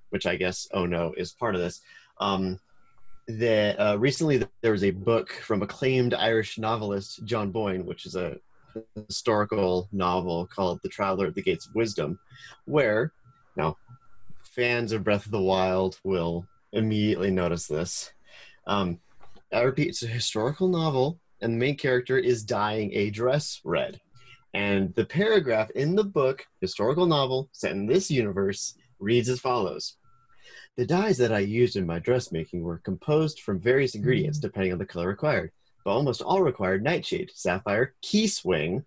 which 0.09 0.25
I 0.25 0.35
guess 0.35 0.67
oh 0.73 0.85
no 0.85 1.13
is 1.15 1.31
part 1.31 1.55
of 1.55 1.61
this. 1.61 1.81
Um, 2.19 2.59
that 3.27 3.75
uh, 3.79 3.99
recently 3.99 4.43
there 4.61 4.71
was 4.71 4.83
a 4.83 4.91
book 4.91 5.31
from 5.31 5.61
acclaimed 5.61 6.13
Irish 6.13 6.57
novelist 6.57 7.23
John 7.25 7.51
Boyne, 7.51 7.85
which 7.85 8.05
is 8.05 8.15
a 8.15 8.39
historical 9.07 9.87
novel 9.91 10.47
called 10.47 10.79
The 10.81 10.89
Traveler 10.89 11.27
at 11.27 11.35
the 11.35 11.41
Gates 11.41 11.67
of 11.67 11.75
Wisdom, 11.75 12.19
where 12.65 13.11
now 13.55 13.77
fans 14.43 14.91
of 14.91 15.03
Breath 15.03 15.25
of 15.25 15.31
the 15.31 15.41
Wild 15.41 15.99
will 16.03 16.47
immediately 16.71 17.29
notice 17.29 17.67
this. 17.67 18.11
Um, 18.65 18.99
I 19.53 19.61
repeat, 19.61 19.89
it's 19.89 20.03
a 20.03 20.07
historical 20.07 20.67
novel, 20.67 21.19
and 21.41 21.53
the 21.53 21.57
main 21.57 21.77
character 21.77 22.17
is 22.17 22.43
dyeing 22.43 22.93
a 22.93 23.09
dress 23.09 23.61
red. 23.63 23.99
And 24.53 24.93
the 24.95 25.05
paragraph 25.05 25.69
in 25.71 25.95
the 25.95 26.03
book, 26.03 26.45
historical 26.61 27.05
novel 27.05 27.49
set 27.51 27.71
in 27.71 27.85
this 27.85 28.09
universe, 28.09 28.75
reads 28.99 29.29
as 29.29 29.39
follows 29.39 29.97
The 30.77 30.85
dyes 30.85 31.17
that 31.19 31.31
I 31.31 31.39
used 31.39 31.75
in 31.75 31.85
my 31.85 31.99
dressmaking 31.99 32.63
were 32.63 32.79
composed 32.79 33.41
from 33.41 33.59
various 33.59 33.95
ingredients 33.95 34.39
mm-hmm. 34.39 34.47
depending 34.47 34.71
on 34.71 34.79
the 34.79 34.85
color 34.85 35.07
required, 35.07 35.51
but 35.83 35.91
almost 35.91 36.21
all 36.21 36.41
required 36.41 36.83
nightshade, 36.83 37.31
sapphire, 37.33 37.93
Keese 38.01 38.43
wing, 38.43 38.85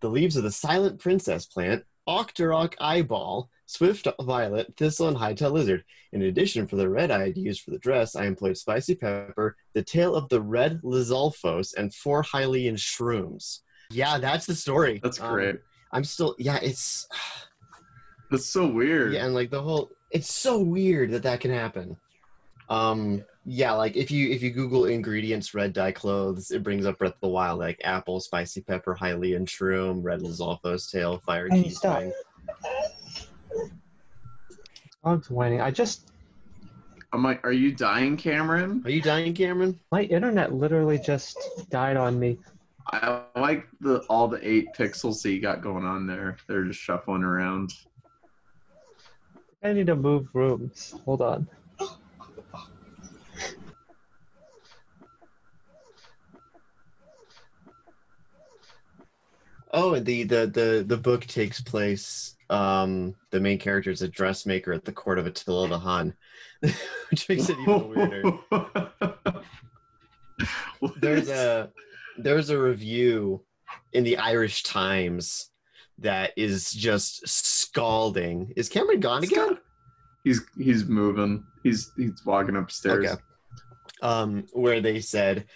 the 0.00 0.08
leaves 0.10 0.36
of 0.36 0.44
the 0.44 0.52
silent 0.52 1.00
princess 1.00 1.46
plant, 1.46 1.84
octorok 2.08 2.74
eyeball, 2.80 3.50
swift 3.66 4.08
violet, 4.22 4.72
thistle, 4.76 5.08
and 5.08 5.16
hightail 5.16 5.52
lizard. 5.52 5.84
In 6.12 6.22
addition, 6.22 6.66
for 6.66 6.76
the 6.76 6.88
red 6.88 7.10
had 7.10 7.36
used 7.36 7.60
for 7.62 7.70
the 7.70 7.78
dress, 7.78 8.16
I 8.16 8.24
employed 8.24 8.56
spicy 8.56 8.94
pepper, 8.94 9.56
the 9.74 9.82
tail 9.82 10.14
of 10.16 10.28
the 10.30 10.40
red 10.40 10.80
Lizalfos, 10.82 11.74
and 11.76 11.94
four 11.94 12.22
Hylian 12.22 12.74
shrooms. 12.78 13.60
Yeah, 13.90 14.18
that's 14.18 14.46
the 14.46 14.54
story. 14.54 15.00
That's 15.02 15.20
Um, 15.20 15.32
great. 15.34 15.56
I'm 15.92 16.04
still, 16.04 16.34
yeah, 16.38 16.58
it's, 16.62 17.06
That's 18.30 18.46
so 18.46 18.66
weird. 18.66 19.12
yeah, 19.12 19.24
and 19.24 19.34
like 19.34 19.50
the 19.50 19.62
whole, 19.62 19.90
it's 20.10 20.32
so 20.32 20.58
weird 20.58 21.10
that 21.10 21.22
that 21.24 21.40
can 21.40 21.50
happen. 21.50 21.96
Um, 22.70 23.24
yeah, 23.50 23.72
like 23.72 23.96
if 23.96 24.10
you 24.10 24.28
if 24.28 24.42
you 24.42 24.50
Google 24.50 24.84
ingredients 24.84 25.54
red 25.54 25.72
dye 25.72 25.90
clothes, 25.92 26.50
it 26.50 26.62
brings 26.62 26.84
up 26.84 26.98
Breath 26.98 27.14
of 27.14 27.20
the 27.22 27.28
Wild, 27.28 27.58
like 27.58 27.80
apple, 27.82 28.20
spicy 28.20 28.60
pepper, 28.60 28.94
Hylian 28.94 29.46
shroom, 29.46 30.04
red 30.04 30.20
Lizalfos 30.20 30.90
tail, 30.90 31.18
fire 31.24 31.48
Hey, 31.48 31.62
key 31.62 31.70
stop. 31.70 31.98
swing. 32.00 32.12
Dog's 35.02 35.30
whining. 35.30 35.62
I 35.62 35.70
just 35.70 36.10
I'm 37.14 37.22
like, 37.22 37.42
are 37.46 37.52
you 37.52 37.72
dying, 37.72 38.18
Cameron? 38.18 38.82
Are 38.84 38.90
you 38.90 39.00
dying, 39.00 39.32
Cameron? 39.32 39.80
my 39.90 40.02
internet 40.02 40.52
literally 40.52 40.98
just 40.98 41.38
died 41.70 41.96
on 41.96 42.18
me. 42.18 42.38
I 42.92 43.22
like 43.34 43.66
the 43.80 44.00
all 44.10 44.28
the 44.28 44.46
eight 44.46 44.74
pixels 44.76 45.22
that 45.22 45.32
you 45.32 45.40
got 45.40 45.62
going 45.62 45.86
on 45.86 46.06
there. 46.06 46.36
They're 46.48 46.64
just 46.64 46.80
shuffling 46.80 47.22
around. 47.22 47.72
I 49.62 49.72
need 49.72 49.86
to 49.86 49.96
move 49.96 50.28
rooms. 50.34 50.94
Hold 51.06 51.22
on. 51.22 51.48
Oh, 59.88 59.98
the 59.98 60.24
the 60.24 60.46
the 60.46 60.84
the 60.86 60.96
book 60.96 61.26
takes 61.26 61.60
place. 61.60 62.34
Um, 62.50 63.14
the 63.30 63.40
main 63.40 63.58
character 63.58 63.90
is 63.90 64.02
a 64.02 64.08
dressmaker 64.08 64.72
at 64.72 64.84
the 64.84 64.92
court 64.92 65.18
of 65.18 65.26
Attila 65.26 65.68
the 65.68 65.78
Hun, 65.78 66.14
which 67.10 67.28
makes 67.28 67.48
it 67.48 67.58
even 67.58 67.88
weirder. 67.88 68.38
There's 71.00 71.28
a 71.28 71.70
there's 72.18 72.50
a 72.50 72.58
review 72.58 73.42
in 73.92 74.04
the 74.04 74.18
Irish 74.18 74.62
Times 74.62 75.50
that 75.98 76.32
is 76.36 76.70
just 76.72 77.26
scalding. 77.26 78.52
Is 78.56 78.68
Cameron 78.68 79.00
gone 79.00 79.24
again? 79.24 79.58
He's 80.22 80.40
he's 80.56 80.84
moving. 80.84 81.44
He's 81.62 81.90
he's 81.96 82.24
walking 82.24 82.56
upstairs. 82.56 83.06
Okay. 83.06 83.22
Um, 84.02 84.46
where 84.52 84.80
they 84.80 85.00
said 85.00 85.46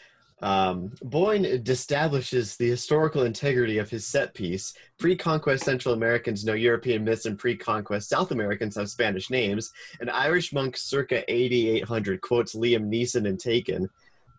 um, 0.42 0.92
Boyne 1.02 1.44
establishes 1.44 2.56
the 2.56 2.68
historical 2.68 3.22
integrity 3.22 3.78
of 3.78 3.88
his 3.88 4.06
set 4.06 4.34
piece. 4.34 4.74
Pre-conquest 4.98 5.64
Central 5.64 5.94
Americans 5.94 6.44
know 6.44 6.52
European 6.52 7.04
myths, 7.04 7.26
and 7.26 7.38
pre-conquest 7.38 8.08
South 8.08 8.32
Americans 8.32 8.76
have 8.76 8.90
Spanish 8.90 9.30
names. 9.30 9.72
An 10.00 10.08
Irish 10.08 10.52
monk 10.52 10.76
circa 10.76 11.22
8800 11.32 12.20
quotes 12.20 12.56
Liam 12.56 12.88
Neeson 12.92 13.26
in 13.26 13.36
Taken. 13.36 13.88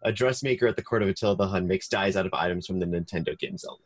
A 0.04 0.12
dressmaker 0.12 0.68
at 0.68 0.76
the 0.76 0.84
court 0.84 1.02
of 1.02 1.08
Attila 1.08 1.38
the 1.38 1.48
Hun 1.48 1.66
makes 1.66 1.88
dyes 1.88 2.18
out 2.18 2.26
of 2.26 2.34
items 2.34 2.68
from 2.68 2.80
the 2.80 2.86
Nintendo 2.86 3.40
game 3.40 3.58
Zelda. 3.58 3.82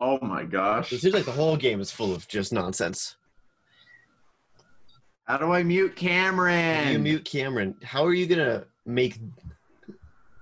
Oh 0.00 0.20
my 0.22 0.44
gosh. 0.44 0.92
It 0.92 1.00
seems 1.00 1.14
like 1.14 1.24
the 1.24 1.32
whole 1.32 1.56
game 1.56 1.80
is 1.80 1.90
full 1.90 2.14
of 2.14 2.28
just 2.28 2.52
nonsense. 2.52 3.16
How 5.24 5.38
do 5.38 5.50
I 5.50 5.64
mute 5.64 5.96
Cameron? 5.96 6.92
you 6.92 7.00
mute 7.00 7.24
Cameron. 7.24 7.74
How 7.82 8.04
are 8.04 8.14
you 8.14 8.26
gonna 8.26 8.66
make? 8.84 9.18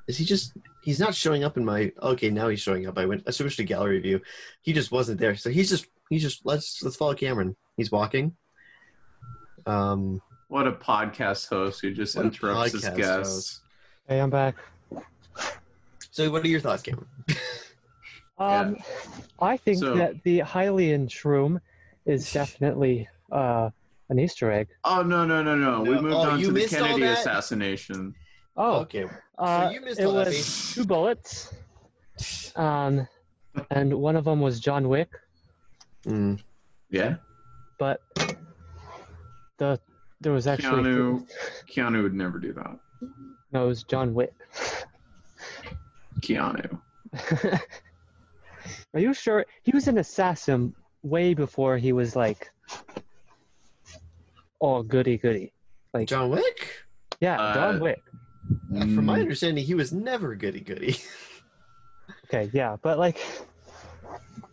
Is 0.06 0.18
he 0.18 0.26
just? 0.26 0.52
He's 0.84 1.00
not 1.00 1.14
showing 1.14 1.44
up 1.44 1.56
in 1.56 1.64
my. 1.64 1.92
Okay, 2.02 2.30
now 2.30 2.48
he's 2.48 2.60
showing 2.60 2.86
up. 2.86 2.98
I 2.98 3.06
went. 3.06 3.22
I 3.26 3.30
switched 3.30 3.56
to 3.56 3.64
gallery 3.64 4.00
view. 4.00 4.20
He 4.62 4.72
just 4.72 4.92
wasn't 4.92 5.18
there. 5.20 5.34
So 5.36 5.50
he's 5.50 5.70
just. 5.70 5.86
He's 6.10 6.22
just. 6.22 6.44
Let's 6.44 6.82
let's 6.82 6.96
follow 6.96 7.14
Cameron. 7.14 7.56
He's 7.76 7.90
walking. 7.90 8.36
Um. 9.66 10.20
What 10.48 10.66
a 10.66 10.72
podcast 10.72 11.48
host 11.48 11.80
who 11.80 11.92
just 11.92 12.16
interrupts 12.16 12.72
his 12.72 12.82
guests. 12.90 13.32
host. 13.34 13.60
Hey, 14.06 14.20
I'm 14.20 14.30
back. 14.30 14.56
So 16.10 16.30
what 16.30 16.44
are 16.44 16.48
your 16.48 16.60
thoughts, 16.60 16.82
Cameron? 16.82 17.06
Um, 18.36 18.78
I 19.40 19.56
think 19.56 19.78
So- 19.78 19.94
that 19.94 20.20
the 20.24 20.40
Hylian 20.40 21.06
shroom 21.08 21.60
is 22.04 22.32
definitely 22.32 23.08
uh, 23.30 23.70
an 24.08 24.18
Easter 24.18 24.50
egg. 24.50 24.66
Oh 24.82 25.02
no 25.04 25.24
no 25.24 25.40
no 25.40 25.54
no! 25.54 25.82
We 25.82 25.90
moved 26.00 26.14
Oh, 26.16 26.30
on 26.30 26.40
to 26.40 26.50
the 26.50 26.66
Kennedy 26.66 27.04
assassination. 27.04 28.12
Oh, 28.56 28.78
okay. 28.80 29.06
Uh, 29.38 29.70
you 29.72 29.80
missed 29.80 30.00
it 30.00 30.06
was 30.06 30.28
Faith. 30.28 30.72
two 30.74 30.84
bullets, 30.86 31.52
um, 32.56 33.06
and 33.70 33.92
one 33.94 34.16
of 34.16 34.24
them 34.24 34.40
was 34.40 34.60
John 34.60 34.88
Wick, 34.88 35.10
Mm. 36.06 36.38
Yeah, 36.90 37.16
but 37.78 38.00
the 39.58 39.80
there 40.20 40.32
was 40.32 40.46
actually 40.46 40.82
Keanu. 40.82 41.26
Keanu 41.68 42.02
would 42.02 42.14
never 42.14 42.38
do 42.38 42.52
that. 42.52 42.78
no, 43.52 43.64
it 43.64 43.68
was 43.68 43.82
John 43.84 44.12
Wick. 44.14 44.32
Keanu. 46.20 46.78
Are 48.94 49.00
you 49.00 49.12
sure 49.14 49.44
he 49.62 49.72
was 49.72 49.88
an 49.88 49.98
assassin 49.98 50.74
way 51.02 51.34
before 51.34 51.76
he 51.76 51.92
was 51.92 52.14
like, 52.16 52.50
oh 54.60 54.82
goody 54.82 55.16
goody? 55.18 55.52
Like 55.92 56.08
John 56.08 56.30
Wick. 56.30 56.70
yeah, 57.20 57.40
Uh, 57.40 57.54
John 57.54 57.80
Wick. 57.80 58.02
Uh, 58.76 58.80
From 58.94 59.06
my 59.06 59.18
Mm, 59.18 59.22
understanding, 59.22 59.64
he 59.64 59.74
was 59.74 59.92
never 59.92 60.34
goody 60.34 60.60
goody. 60.60 60.96
Okay, 62.26 62.50
yeah, 62.52 62.76
but 62.82 62.98
like 62.98 63.18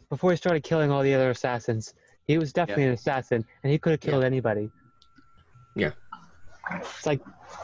before 0.10 0.32
he 0.32 0.38
started 0.38 0.64
killing 0.64 0.90
all 0.92 1.02
the 1.04 1.14
other 1.14 1.30
assassins, 1.32 1.94
he 2.26 2.38
was 2.38 2.54
definitely 2.54 2.86
an 2.86 2.92
assassin, 2.94 3.44
and 3.64 3.72
he 3.72 3.78
could 3.80 3.92
have 3.92 4.00
killed 4.00 4.24
anybody. 4.24 4.70
Yeah. 5.76 5.92
It's 6.72 7.06
like 7.06 7.22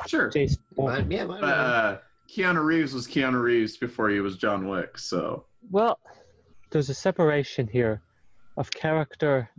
Sure. 0.07 0.29
Jason. 0.29 0.61
Might- 0.75 0.75
Bourne. 0.75 1.11
yeah, 1.11 1.25
might 1.25 1.41
But 1.41 1.47
uh, 1.49 1.97
Keanu 2.29 2.63
Reeves 2.65 2.93
was 2.93 3.05
Keanu 3.07 3.41
Reeves 3.41 3.77
before 3.77 4.09
he 4.09 4.19
was 4.19 4.37
John 4.37 4.67
Wick. 4.67 4.97
So 4.97 5.45
Well, 5.71 5.99
there's 6.71 6.89
a 6.89 6.93
separation 6.93 7.67
here 7.67 8.01
of 8.57 8.69
character 8.71 9.49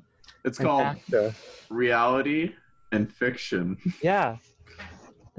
it's 0.44 0.58
and 0.58 0.66
called 0.66 0.82
actor. 0.82 1.34
reality 1.70 2.52
and 2.92 3.10
fiction. 3.12 3.78
Yeah. 4.02 4.36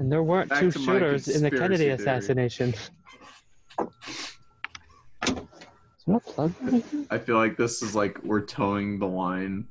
And 0.00 0.10
there 0.10 0.22
weren't 0.22 0.48
Back 0.48 0.60
two 0.60 0.70
shooters 0.70 1.28
in 1.28 1.42
the 1.42 1.50
Kennedy 1.50 1.84
theory. 1.84 1.90
assassination. 1.90 2.74
Is 5.28 5.46
there 6.06 6.16
a 6.16 6.20
plug? 6.20 6.54
I 7.10 7.18
feel 7.18 7.36
like 7.36 7.58
this 7.58 7.82
is 7.82 7.94
like 7.94 8.18
we're 8.24 8.40
toeing 8.40 8.98
the 8.98 9.06
line 9.06 9.66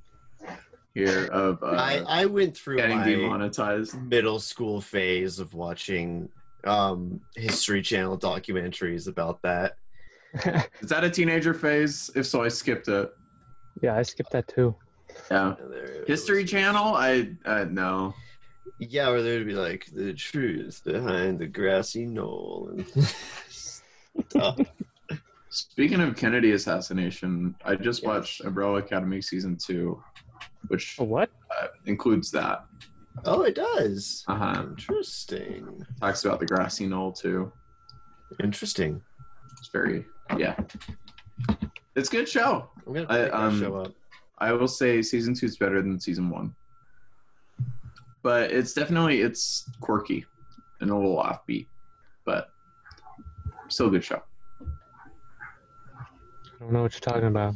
here 0.93 1.25
of 1.31 1.63
uh, 1.63 1.69
I 1.71 2.03
I 2.07 2.25
went 2.27 2.55
through 2.55 2.77
getting 2.77 2.99
my 2.99 3.05
demonetized. 3.05 3.99
middle 4.03 4.39
school 4.39 4.81
phase 4.81 5.39
of 5.39 5.55
watching 5.55 6.29
um 6.63 7.21
history 7.35 7.81
channel 7.81 8.15
documentaries 8.17 9.07
about 9.07 9.41
that 9.41 9.77
Is 10.81 10.89
that 10.89 11.03
a 11.03 11.09
teenager 11.09 11.55
phase? 11.55 12.11
If 12.15 12.27
so, 12.27 12.43
I 12.43 12.49
skipped 12.49 12.87
it. 12.87 13.11
yeah, 13.81 13.95
I 13.95 14.03
skipped 14.03 14.31
that 14.33 14.47
too. 14.47 14.75
Yeah. 15.31 15.55
There 15.71 16.03
History 16.05 16.43
was. 16.43 16.51
Channel? 16.51 16.93
I 16.93 17.31
uh, 17.45 17.65
no. 17.67 18.13
Yeah 18.79 19.09
where 19.09 19.21
there'd 19.21 19.45
be 19.47 19.53
like 19.53 19.85
the 19.93 20.13
truth 20.13 20.81
behind 20.85 21.39
the 21.39 21.47
grassy 21.47 22.05
knoll 22.05 22.69
and 22.71 22.85
stuff. 24.29 24.57
Speaking 25.51 25.99
of 26.01 26.15
Kennedy 26.15 26.51
assassination, 26.51 27.55
I 27.65 27.75
just 27.75 28.03
Yeah. 28.03 28.09
watched 28.09 28.41
Umbrella 28.41 28.75
Academy 28.75 29.21
season 29.21 29.57
two, 29.57 30.01
which 30.67 30.97
A 30.99 31.03
what? 31.03 31.29
uh, 31.59 31.67
includes 31.85 32.29
that. 32.31 32.65
Oh, 33.25 33.41
it 33.41 33.55
does. 33.55 34.23
Uh 34.27 34.35
huh. 34.35 34.63
Interesting. 34.69 35.85
Talks 35.99 36.23
about 36.23 36.39
the 36.39 36.45
grassy 36.45 36.85
knoll 36.85 37.11
too. 37.11 37.51
Interesting. 38.43 39.01
It's 39.57 39.69
very 39.69 40.05
yeah. 40.37 40.55
It's 41.95 42.09
a 42.09 42.11
good 42.11 42.29
show. 42.29 42.69
I'm 42.85 42.93
gonna 42.93 43.07
I, 43.09 43.29
um, 43.31 43.59
show 43.59 43.75
up. 43.77 43.91
I 44.37 44.53
will 44.53 44.67
say 44.67 45.01
season 45.01 45.33
two 45.33 45.47
is 45.47 45.57
better 45.57 45.81
than 45.81 45.99
season 45.99 46.29
one. 46.29 46.53
But 48.21 48.51
it's 48.51 48.73
definitely 48.73 49.21
it's 49.21 49.69
quirky 49.79 50.25
and 50.81 50.89
a 50.91 50.95
little 50.95 51.17
offbeat. 51.17 51.67
But 52.25 52.49
still 53.69 53.87
a 53.87 53.91
good 53.91 54.03
show. 54.03 54.21
I 54.61 56.05
don't 56.59 56.71
know 56.73 56.81
what 56.81 56.93
you're 56.93 56.99
talking 56.99 57.27
about. 57.27 57.55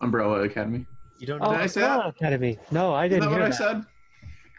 Umbrella 0.00 0.42
Academy. 0.42 0.86
You 1.18 1.26
don't 1.26 1.42
Oh, 1.42 1.50
know? 1.50 1.58
I 1.58 1.66
say 1.66 1.82
Umbrella 1.82 2.04
that? 2.04 2.08
Academy. 2.16 2.58
No, 2.70 2.94
I 2.94 3.08
didn't 3.08 3.22
that 3.22 3.30
what 3.30 3.38
hear 3.38 3.46
I 3.46 3.50
said? 3.50 3.84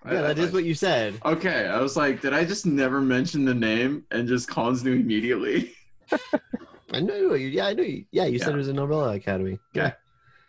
yeah, 0.06 0.22
that 0.22 0.38
is 0.38 0.52
what 0.52 0.66
you 0.66 0.74
said. 0.74 1.16
Okay, 1.24 1.68
I 1.68 1.80
was 1.80 1.96
like, 1.96 2.22
did 2.22 2.34
I 2.34 2.44
just 2.44 2.66
never 2.66 3.00
mention 3.00 3.46
the 3.46 3.54
name 3.54 4.04
and 4.12 4.28
just 4.28 4.50
Collins 4.50 4.84
knew 4.84 4.94
immediately? 4.96 5.74
I 6.92 7.00
know 7.00 7.34
you. 7.36 7.48
Yeah, 7.48 7.68
I 7.68 7.74
know 7.74 7.84
you. 7.84 8.04
Yeah, 8.12 8.26
you 8.26 8.40
said 8.40 8.54
it 8.54 8.58
was 8.58 8.68
an 8.68 8.80
Umbrella 8.80 9.16
Academy. 9.16 9.60
Yeah. 9.74 9.94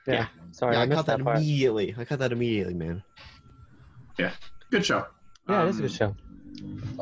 Yeah. 0.07 0.27
Sorry, 0.51 0.75
yeah, 0.75 0.81
I 0.81 0.83
I 0.85 0.89
caught 0.89 1.07
that, 1.07 1.25
that 1.25 1.37
immediately. 1.37 1.95
I 1.97 2.05
caught 2.05 2.19
that 2.19 2.33
immediately, 2.33 2.75
man. 2.75 3.03
Yeah, 4.21 4.33
good 4.71 4.85
show. 4.85 5.07
Yeah, 5.49 5.65
it 5.65 5.69
is 5.71 5.77
a 5.77 5.83
Um, 5.83 5.87
good 5.89 5.93
show. 5.93 6.17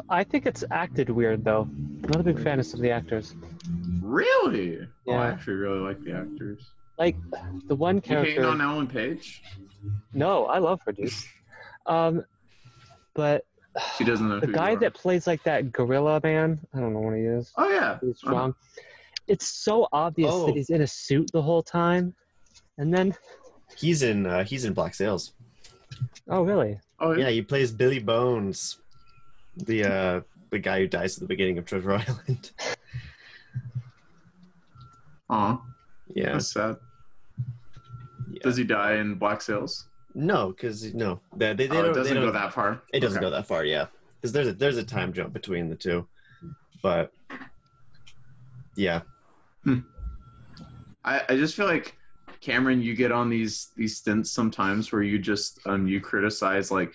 I 0.09 0.23
think 0.25 0.47
it's 0.47 0.63
acted 0.71 1.11
weird 1.11 1.45
though. 1.45 1.63
I'm 1.63 2.01
not 2.03 2.21
a 2.21 2.23
big 2.23 2.39
fan 2.41 2.61
of 2.61 2.67
some 2.67 2.79
of 2.81 2.83
the 2.83 2.91
actors. 2.93 3.35
Really? 4.03 4.87
Oh, 5.07 5.13
I 5.13 5.29
actually 5.29 5.55
really 5.55 5.81
like 5.81 6.01
the 6.05 6.13
actors. 6.13 6.61
Like 6.99 7.17
the 7.67 7.75
one 7.75 8.01
character. 8.01 8.29
You 8.31 8.37
hating 8.37 8.45
on 8.51 8.61
Ellen 8.61 8.87
Page? 8.87 9.43
No, 10.13 10.47
I 10.47 10.59
love 10.59 10.81
her, 10.87 10.93
dude. 10.93 11.13
Um, 11.87 12.25
but 13.15 13.45
She 13.97 14.05
doesn't 14.05 14.29
know 14.29 14.41
the 14.41 14.47
who 14.47 14.53
guy 14.53 14.71
you 14.71 14.77
are. 14.77 14.81
that 14.81 14.95
plays 14.95 15.27
like 15.27 15.43
that 15.45 15.73
gorilla 15.73 16.21
man, 16.23 16.59
I 16.75 16.81
don't 16.81 16.93
know 16.93 17.01
what 17.01 17.17
he 17.17 17.23
is. 17.23 17.53
Oh 17.57 17.69
yeah. 17.71 17.99
He's 18.01 18.19
strong. 18.19 18.55
It's 19.27 19.47
so 19.49 19.89
obvious 19.93 20.31
Oh. 20.33 20.47
that 20.47 20.55
he's 20.57 20.71
in 20.71 20.83
a 20.83 20.87
suit 20.87 21.31
the 21.33 21.43
whole 21.43 21.63
time, 21.63 22.15
and 22.79 22.93
then 22.95 23.15
He's 23.77 24.03
in. 24.03 24.25
Uh, 24.25 24.45
he's 24.45 24.65
in 24.65 24.73
Black 24.73 24.95
Sails. 24.95 25.33
oh 26.29 26.43
really? 26.43 26.81
Oh 27.01 27.13
Yeah, 27.13 27.31
he 27.31 27.43
plays 27.43 27.71
Billy 27.73 27.99
Bones, 27.99 28.79
the 29.57 29.85
uh, 29.85 30.21
the 30.51 30.59
guy 30.59 30.81
who 30.81 30.87
dies 30.89 31.17
at 31.17 31.21
the 31.21 31.27
beginning 31.29 31.59
of 31.59 31.65
Treasure 31.67 31.93
Island. 32.07 32.51
Aw, 35.31 35.61
yeah. 36.15 36.33
that's 36.33 36.53
sad. 36.53 36.77
yeah. 38.31 38.39
Does 38.43 38.57
he 38.57 38.65
die 38.65 38.95
in 38.97 39.15
Black 39.17 39.43
Sails? 39.43 39.87
No, 40.15 40.49
because 40.49 40.95
no, 40.95 41.21
they, 41.37 41.53
they, 41.53 41.67
they 41.67 41.77
oh, 41.77 41.83
don't. 41.83 41.91
it 41.91 41.95
doesn't 41.95 42.17
go 42.17 42.33
that 42.33 42.53
far. 42.53 42.81
It 42.93 43.01
doesn't 43.01 43.19
Okay. 43.19 43.27
go 43.27 43.31
that 43.31 43.47
far, 43.47 43.65
yeah. 43.65 43.87
Because 44.21 44.33
there's 44.33 44.49
a 44.49 44.53
there's 44.53 44.79
a 44.79 44.85
time 44.85 45.13
jump 45.13 45.33
between 45.33 45.69
the 45.69 45.77
two, 45.77 46.07
but 46.83 47.13
yeah, 48.75 49.03
I, 51.05 51.23
I 51.29 51.37
just 51.37 51.55
feel 51.55 51.67
like 51.67 51.95
Cameron, 52.41 52.83
you 52.83 52.95
get 52.95 53.13
on 53.13 53.29
these 53.29 53.69
these 53.77 53.97
stints 53.97 54.31
sometimes 54.31 54.93
where 54.93 55.03
you 55.03 55.19
just 55.19 55.59
um 55.67 55.87
you 55.87 56.01
criticize 56.01 56.71
like 56.71 56.93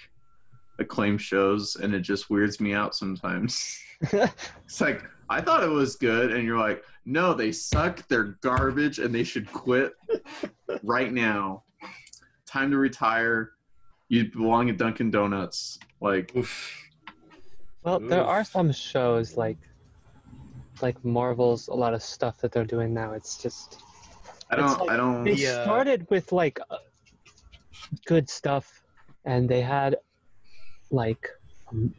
acclaimed 0.80 1.22
shows 1.22 1.76
and 1.76 1.94
it 1.94 2.02
just 2.02 2.30
weirds 2.30 2.60
me 2.60 2.74
out 2.74 2.96
sometimes. 2.96 3.80
it's 4.02 4.82
like 4.82 5.04
I 5.30 5.42
thought 5.42 5.64
it 5.64 5.70
was 5.70 5.96
good 5.96 6.32
and 6.32 6.44
you're 6.44 6.60
like, 6.60 6.84
no, 7.06 7.34
they 7.34 7.52
suck, 7.52 8.08
they're 8.08 8.38
garbage, 8.42 9.00
and 9.00 9.14
they 9.14 9.24
should 9.24 9.52
quit 9.52 9.94
right 10.84 11.12
now. 11.12 11.64
Time 12.46 12.72
to 12.72 12.78
retire. 12.78 13.52
You 14.10 14.32
belong 14.32 14.70
at 14.70 14.78
Dunkin' 14.78 15.12
Donuts. 15.12 15.80
Like 16.02 16.36
Oof. 16.36 16.80
Well, 17.84 18.00
there 18.00 18.24
are 18.24 18.44
some 18.44 18.72
shows 18.72 19.36
like 19.36 19.58
like 20.82 21.04
Marvel's 21.04 21.68
a 21.68 21.74
lot 21.74 21.94
of 21.94 22.02
stuff 22.02 22.40
that 22.40 22.52
they're 22.52 22.66
doing 22.66 22.94
now. 22.94 23.14
It's 23.14 23.38
just 23.38 23.82
I 24.54 24.56
don't 24.56 24.72
It's 24.72 24.80
like 24.80 24.92
I 24.92 24.98
don't 24.98 25.24
they 25.26 25.36
Yeah. 25.36 25.64
started 25.64 26.08
with 26.10 26.32
like 26.32 26.60
uh, 26.70 26.78
good 28.06 28.30
stuff, 28.30 28.72
and 29.26 29.50
they 29.50 29.62
had 29.62 29.98
like 30.92 31.28
um, 31.72 31.94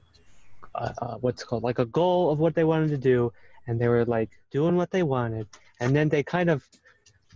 uh, 0.75 0.93
uh, 0.99 1.17
what's 1.17 1.45
called 1.45 1.63
like 1.63 1.79
a 1.79 1.87
goal 1.87 2.31
of 2.31 2.39
what 2.39 2.55
they 2.55 2.65
wanted 2.65 2.91
to 2.91 2.99
do, 2.99 3.33
and 3.67 3.81
they 3.81 3.89
were 3.89 4.05
like 4.05 4.31
doing 4.53 4.77
what 4.77 4.91
they 4.91 5.03
wanted, 5.03 5.49
and 5.81 5.95
then 5.97 6.09
they 6.09 6.23
kind 6.23 6.51
of 6.51 6.63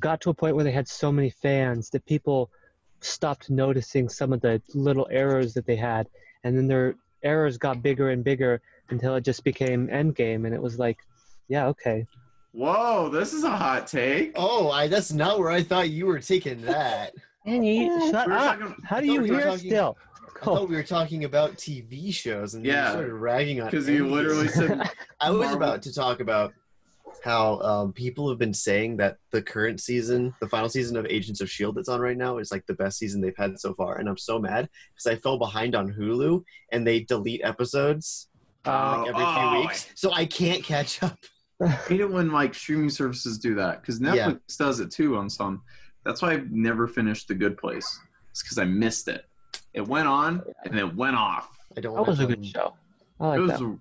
got 0.00 0.20
to 0.20 0.30
a 0.30 0.34
point 0.34 0.54
where 0.54 0.64
they 0.64 0.72
had 0.72 0.88
so 0.88 1.10
many 1.10 1.30
fans 1.30 1.90
that 1.90 2.04
people 2.06 2.50
stopped 3.00 3.50
noticing 3.50 4.08
some 4.08 4.32
of 4.32 4.40
the 4.40 4.62
little 4.74 5.08
errors 5.10 5.54
that 5.54 5.66
they 5.66 5.76
had, 5.76 6.08
and 6.44 6.56
then 6.56 6.68
their 6.68 6.94
errors 7.24 7.58
got 7.58 7.82
bigger 7.82 8.10
and 8.10 8.22
bigger 8.22 8.60
until 8.90 9.16
it 9.16 9.24
just 9.24 9.42
became 9.44 9.88
Endgame, 9.88 10.46
and 10.46 10.54
it 10.54 10.62
was 10.62 10.78
like, 10.78 10.98
yeah, 11.48 11.66
okay, 11.66 12.06
Whoa, 12.52 13.08
this 13.10 13.32
is 13.32 13.44
a 13.44 13.50
hot 13.50 13.86
take. 13.86 14.32
Oh, 14.36 14.70
I 14.70 14.88
that's 14.88 15.12
not 15.12 15.38
where 15.38 15.50
I 15.50 15.62
thought 15.62 15.90
you 15.90 16.06
were 16.06 16.18
taking 16.20 16.60
that. 16.62 17.12
Annie, 17.46 17.88
shut 18.10 18.26
We 18.28 18.32
up. 18.34 18.58
talking- 18.58 18.76
How 18.84 19.00
do 19.00 19.06
you 19.06 19.14
thought 19.16 19.22
we 19.22 19.30
were 19.30 19.36
hear 19.36 19.46
talking- 19.46 19.70
still? 19.70 19.96
I 20.40 20.44
thought 20.44 20.68
we 20.68 20.76
were 20.76 20.82
talking 20.84 21.24
about 21.24 21.56
TV 21.56 22.12
shows, 22.14 22.54
and 22.54 22.64
then 22.64 22.72
Yeah. 22.72 22.86
you 22.86 22.92
started 22.92 23.12
ragging 23.14 23.60
on. 23.60 23.66
Because 23.70 23.88
you 23.88 24.06
literally 24.06 24.48
said 24.48 24.88
I 25.20 25.30
was 25.30 25.52
about 25.52 25.82
to 25.82 25.92
talk 25.92 26.20
about 26.20 26.52
how 27.24 27.58
um, 27.60 27.92
people 27.92 28.28
have 28.28 28.38
been 28.38 28.54
saying 28.54 28.96
that 28.98 29.16
the 29.32 29.42
current 29.42 29.80
season, 29.80 30.32
the 30.40 30.48
final 30.48 30.68
season 30.68 30.96
of 30.96 31.06
Agents 31.06 31.40
of 31.40 31.50
Shield 31.50 31.74
that's 31.74 31.88
on 31.88 32.00
right 32.00 32.16
now, 32.16 32.38
is 32.38 32.52
like 32.52 32.64
the 32.66 32.74
best 32.74 32.98
season 32.98 33.20
they've 33.20 33.36
had 33.36 33.58
so 33.58 33.74
far, 33.74 33.96
and 33.98 34.08
I'm 34.08 34.16
so 34.16 34.38
mad 34.38 34.68
because 34.94 35.06
I 35.06 35.16
fell 35.16 35.38
behind 35.38 35.74
on 35.74 35.92
Hulu 35.92 36.44
and 36.70 36.86
they 36.86 37.00
delete 37.00 37.40
episodes 37.42 38.28
Uh, 38.64 38.98
like 39.00 39.08
every 39.08 39.24
Oh, 39.26 39.50
few 39.50 39.60
weeks, 39.62 39.86
so 39.96 40.12
I 40.12 40.24
can't 40.26 40.62
catch 40.62 41.02
up. 41.02 41.18
I 41.60 41.66
hate 41.68 42.00
it 42.00 42.10
when 42.10 42.30
like 42.30 42.54
streaming 42.54 42.90
services 42.90 43.38
do 43.38 43.54
that 43.56 43.80
because 43.80 43.98
Netflix 44.00 44.16
Yeah. 44.16 44.64
does 44.66 44.80
it 44.80 44.90
too 44.90 45.16
on 45.16 45.28
some. 45.28 45.62
That's 46.04 46.22
why 46.22 46.32
I've 46.32 46.50
never 46.50 46.86
finished 46.86 47.28
The 47.28 47.34
Good 47.34 47.58
Place. 47.58 47.98
It's 48.30 48.42
because 48.42 48.58
I 48.58 48.64
missed 48.64 49.08
it. 49.08 49.24
It 49.74 49.86
went 49.86 50.06
on 50.06 50.42
and 50.64 50.78
it 50.78 50.94
went 50.94 51.16
off. 51.16 51.58
I 51.76 51.80
don't. 51.80 51.96
that 51.96 52.06
was 52.06 52.20
a 52.20 52.26
good 52.26 52.46
show. 52.46 52.74
I 53.20 53.36
it 53.36 53.40
was 53.40 53.50
that. 53.50 53.78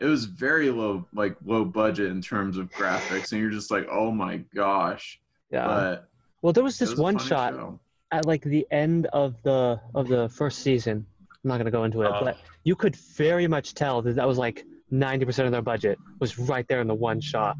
it 0.00 0.04
was 0.06 0.24
very 0.24 0.70
low 0.70 1.06
like 1.14 1.36
low 1.44 1.64
budget 1.64 2.10
in 2.10 2.20
terms 2.20 2.58
of 2.58 2.70
graphics 2.72 3.30
and 3.32 3.40
you're 3.40 3.50
just 3.50 3.70
like 3.70 3.86
oh 3.90 4.10
my 4.10 4.38
gosh. 4.54 5.20
Yeah. 5.50 5.66
But 5.66 6.08
well, 6.42 6.52
there 6.52 6.64
was 6.64 6.78
this 6.78 6.90
was 6.90 6.98
one 6.98 7.18
shot 7.18 7.54
show. 7.54 7.78
at 8.10 8.26
like 8.26 8.42
the 8.42 8.66
end 8.72 9.06
of 9.12 9.40
the 9.44 9.80
of 9.94 10.08
the 10.08 10.28
first 10.28 10.58
season. 10.60 11.06
I'm 11.44 11.48
not 11.48 11.58
gonna 11.58 11.70
go 11.70 11.84
into 11.84 12.02
it, 12.02 12.10
Oh. 12.12 12.24
but 12.24 12.38
you 12.64 12.74
could 12.74 12.96
very 12.96 13.46
much 13.46 13.74
tell 13.74 14.02
that 14.02 14.16
that 14.16 14.26
was 14.26 14.38
like 14.38 14.64
90% 14.92 15.46
of 15.46 15.52
their 15.52 15.62
budget 15.62 15.98
was 16.20 16.38
right 16.38 16.66
there 16.68 16.80
in 16.80 16.86
the 16.86 16.94
one 16.94 17.20
shot. 17.20 17.56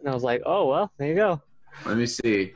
And 0.00 0.08
I 0.08 0.14
was 0.14 0.22
like, 0.22 0.42
oh 0.46 0.66
well, 0.66 0.92
there 0.98 1.08
you 1.08 1.14
go. 1.14 1.42
Let 1.84 1.96
me 1.96 2.06
see. 2.06 2.52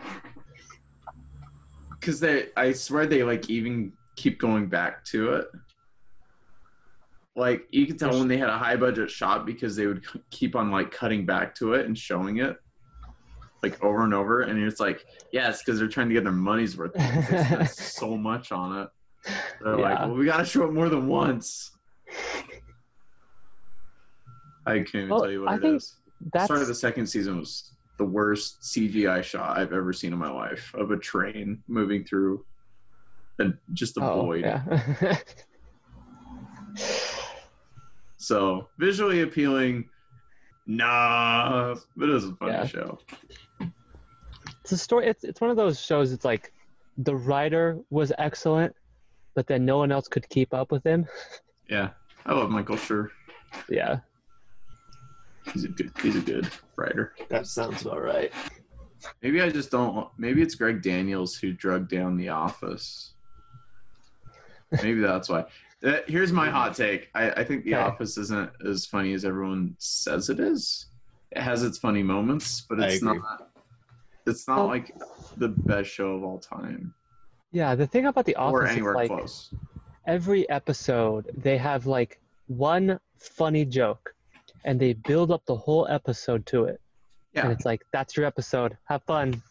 Because 1.90 2.18
they, 2.20 2.46
I 2.56 2.72
swear 2.72 3.06
they 3.06 3.22
like 3.22 3.48
even 3.50 3.92
keep 4.16 4.40
going 4.40 4.66
back 4.66 5.04
to 5.06 5.34
it. 5.34 5.46
Like 7.34 7.66
you 7.70 7.86
can 7.86 7.96
tell 7.96 8.18
when 8.18 8.28
they 8.28 8.36
had 8.36 8.48
a 8.48 8.58
high 8.58 8.76
budget 8.76 9.10
shot 9.10 9.46
because 9.46 9.76
they 9.76 9.86
would 9.86 10.04
c- 10.04 10.20
keep 10.30 10.56
on 10.56 10.70
like 10.70 10.90
cutting 10.90 11.24
back 11.24 11.54
to 11.56 11.74
it 11.74 11.86
and 11.86 11.96
showing 11.96 12.38
it, 12.38 12.56
like 13.62 13.82
over 13.82 14.02
and 14.04 14.12
over. 14.12 14.42
And 14.42 14.62
it's 14.62 14.80
like, 14.80 15.06
yeah, 15.32 15.50
because 15.56 15.78
they're 15.78 15.88
trying 15.88 16.08
to 16.08 16.14
get 16.14 16.24
their 16.24 16.32
money's 16.32 16.76
worth. 16.76 16.92
because 16.92 17.28
They 17.30 17.44
spent 17.44 17.70
so 17.70 18.16
much 18.18 18.52
on 18.52 18.82
it. 18.82 18.88
They're 19.62 19.78
like, 19.78 19.98
well, 20.00 20.14
we 20.14 20.26
got 20.26 20.38
to 20.38 20.44
show 20.44 20.64
it 20.64 20.72
more 20.72 20.88
than 20.88 21.06
once. 21.06 21.70
I 24.66 24.74
can't 24.78 24.94
even 24.94 25.08
Well, 25.10 25.20
tell 25.20 25.30
you 25.30 25.40
what 25.42 25.50
I 25.50 25.56
it 25.56 25.60
think 25.62 25.76
is. 25.76 25.96
That's 26.32 26.44
Start 26.44 26.60
of 26.62 26.68
the 26.68 26.74
second 26.74 27.06
season 27.06 27.38
was 27.38 27.72
the 27.98 28.04
worst 28.04 28.62
CGI 28.62 29.22
shot 29.22 29.58
I've 29.58 29.72
ever 29.72 29.92
seen 29.92 30.12
in 30.12 30.18
my 30.18 30.30
life 30.30 30.72
of 30.74 30.90
a 30.92 30.96
train 30.96 31.62
moving 31.68 32.04
through 32.04 32.44
and 33.38 33.56
just 33.72 33.96
a 33.96 34.00
oh, 34.04 34.22
void. 34.26 34.44
yeah. 34.44 35.18
So 38.16 38.68
visually 38.78 39.22
appealing, 39.22 39.88
nah, 40.66 41.74
but 41.96 42.08
it 42.08 42.12
was 42.12 42.24
a 42.26 42.34
funny 42.36 42.52
Yeah. 42.52 42.66
show. 42.66 42.98
it's 44.60 44.70
a 44.70 44.78
story. 44.78 45.06
It's 45.08 45.24
it's 45.24 45.40
one 45.40 45.50
of 45.50 45.56
those 45.56 45.80
shows. 45.80 46.12
It's 46.12 46.24
like 46.24 46.52
the 46.98 47.16
writer 47.16 47.80
was 47.90 48.12
excellent, 48.18 48.76
but 49.34 49.48
then 49.48 49.64
no 49.64 49.78
one 49.78 49.90
else 49.90 50.06
could 50.06 50.28
keep 50.28 50.54
up 50.54 50.70
with 50.70 50.84
him. 50.84 51.06
Yeah, 51.68 51.90
I 52.26 52.34
love 52.34 52.50
Michael 52.50 52.76
Schur. 52.76 53.08
Yeah. 53.70 54.00
He's 55.52 55.64
a 55.64 55.68
good. 55.68 55.90
He's 56.02 56.16
a 56.16 56.20
good 56.20 56.48
writer. 56.76 57.14
That 57.28 57.46
sounds 57.46 57.82
about 57.82 58.02
right. 58.02 58.32
Maybe 59.22 59.40
I 59.42 59.50
just 59.50 59.70
don't. 59.70 60.08
Maybe 60.18 60.42
it's 60.42 60.54
Greg 60.54 60.82
Daniels 60.82 61.34
who 61.34 61.52
drugged 61.52 61.90
down 61.90 62.16
The 62.16 62.28
Office. 62.28 63.14
Maybe 64.82 65.00
that's 65.00 65.28
why. 65.28 65.44
Uh, 65.84 65.96
here's 66.06 66.32
my 66.32 66.48
hot 66.48 66.74
take. 66.76 67.10
I, 67.14 67.30
I 67.30 67.44
think 67.44 67.64
The 67.64 67.74
Okay. 67.74 67.82
Office 67.82 68.16
isn't 68.16 68.50
as 68.66 68.86
funny 68.86 69.12
as 69.14 69.24
everyone 69.24 69.74
says 69.78 70.30
it 70.30 70.38
is. 70.38 70.86
It 71.32 71.42
has 71.42 71.62
its 71.64 71.78
funny 71.78 72.02
moments, 72.02 72.60
but 72.68 72.78
it's 72.78 73.02
not. 73.02 73.16
It's 74.26 74.46
not 74.46 74.58
Well- 74.58 74.66
like 74.68 74.94
the 75.38 75.48
best 75.48 75.90
show 75.90 76.12
of 76.14 76.22
all 76.22 76.38
time. 76.38 76.94
Yeah, 77.50 77.74
the 77.74 77.86
thing 77.86 78.06
about 78.06 78.24
The 78.24 78.36
or 78.36 78.60
Office 78.62 78.70
is 78.70 78.76
anywhere 78.76 78.94
like 78.94 79.08
close. 79.10 79.52
every 80.06 80.48
episode 80.48 81.28
they 81.36 81.58
have 81.58 81.86
like 81.86 82.18
one 82.46 82.98
funny 83.18 83.64
joke, 83.64 84.14
and 84.64 84.78
they 84.80 84.92
build 84.94 85.30
up 85.30 85.44
the 85.46 85.56
whole 85.56 85.86
episode 85.88 86.44
to 86.46 86.64
it. 86.64 86.80
Yeah. 87.34 87.42
And 87.44 87.52
it's 87.52 87.64
like 87.64 87.82
that's 87.92 88.16
your 88.16 88.26
episode. 88.26 88.76
Have 88.84 89.02
fun. 89.04 89.42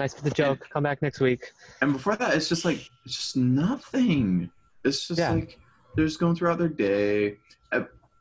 Nice 0.00 0.14
for 0.14 0.22
the 0.22 0.30
joke. 0.30 0.66
Come 0.70 0.82
back 0.82 1.02
next 1.02 1.20
week. 1.20 1.52
And 1.82 1.92
before 1.92 2.16
that, 2.16 2.34
it's 2.34 2.48
just 2.48 2.64
like 2.64 2.78
it's 3.04 3.14
just 3.16 3.36
nothing. 3.36 4.50
It's 4.84 5.06
just 5.08 5.18
Yeah. 5.20 5.32
like 5.32 5.58
they're 5.94 6.06
just 6.06 6.18
going 6.20 6.34
throughout 6.34 6.58
their 6.58 6.68
day. 6.68 7.36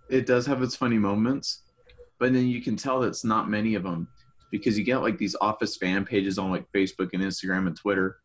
It 0.07 0.27
does 0.27 0.45
have 0.45 0.61
its 0.61 0.75
funny 0.75 0.99
moments, 0.99 1.63
but 2.19 2.31
then 2.31 2.45
you 2.45 2.61
can 2.61 2.75
tell 2.75 2.99
that 2.99 3.07
it's 3.07 3.23
not 3.25 3.49
many 3.49 3.73
of 3.73 3.81
them 3.81 4.07
because 4.51 4.77
you 4.77 4.83
get 4.83 4.97
like 4.97 5.17
these 5.17 5.35
office 5.41 5.77
fan 5.77 6.05
pages 6.05 6.37
on 6.37 6.51
like 6.51 6.71
Facebook 6.73 7.09
and 7.13 7.23
Instagram 7.23 7.65
and 7.65 7.75
Twitter 7.75 8.17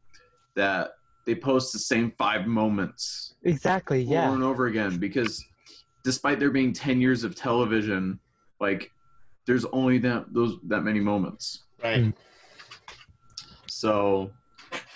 that 0.56 0.90
they 1.24 1.34
post 1.34 1.72
the 1.72 1.78
same 1.78 2.12
five 2.18 2.46
moments 2.46 3.34
Exactly. 3.44 4.02
over 4.04 4.12
Yeah. 4.12 4.30
and 4.34 4.42
over 4.42 4.66
again 4.66 4.98
because 4.98 5.42
despite 6.02 6.38
there 6.38 6.50
being 6.50 6.72
10 6.72 7.00
years 7.00 7.24
of 7.24 7.34
television, 7.34 8.18
like 8.60 8.90
there's 9.46 9.64
only 9.66 9.98
that 9.98 10.32
those 10.32 10.58
that 10.68 10.82
many 10.82 11.00
moments. 11.00 11.64
Right. 11.82 12.00
Mm. 12.04 12.14
So 13.66 14.30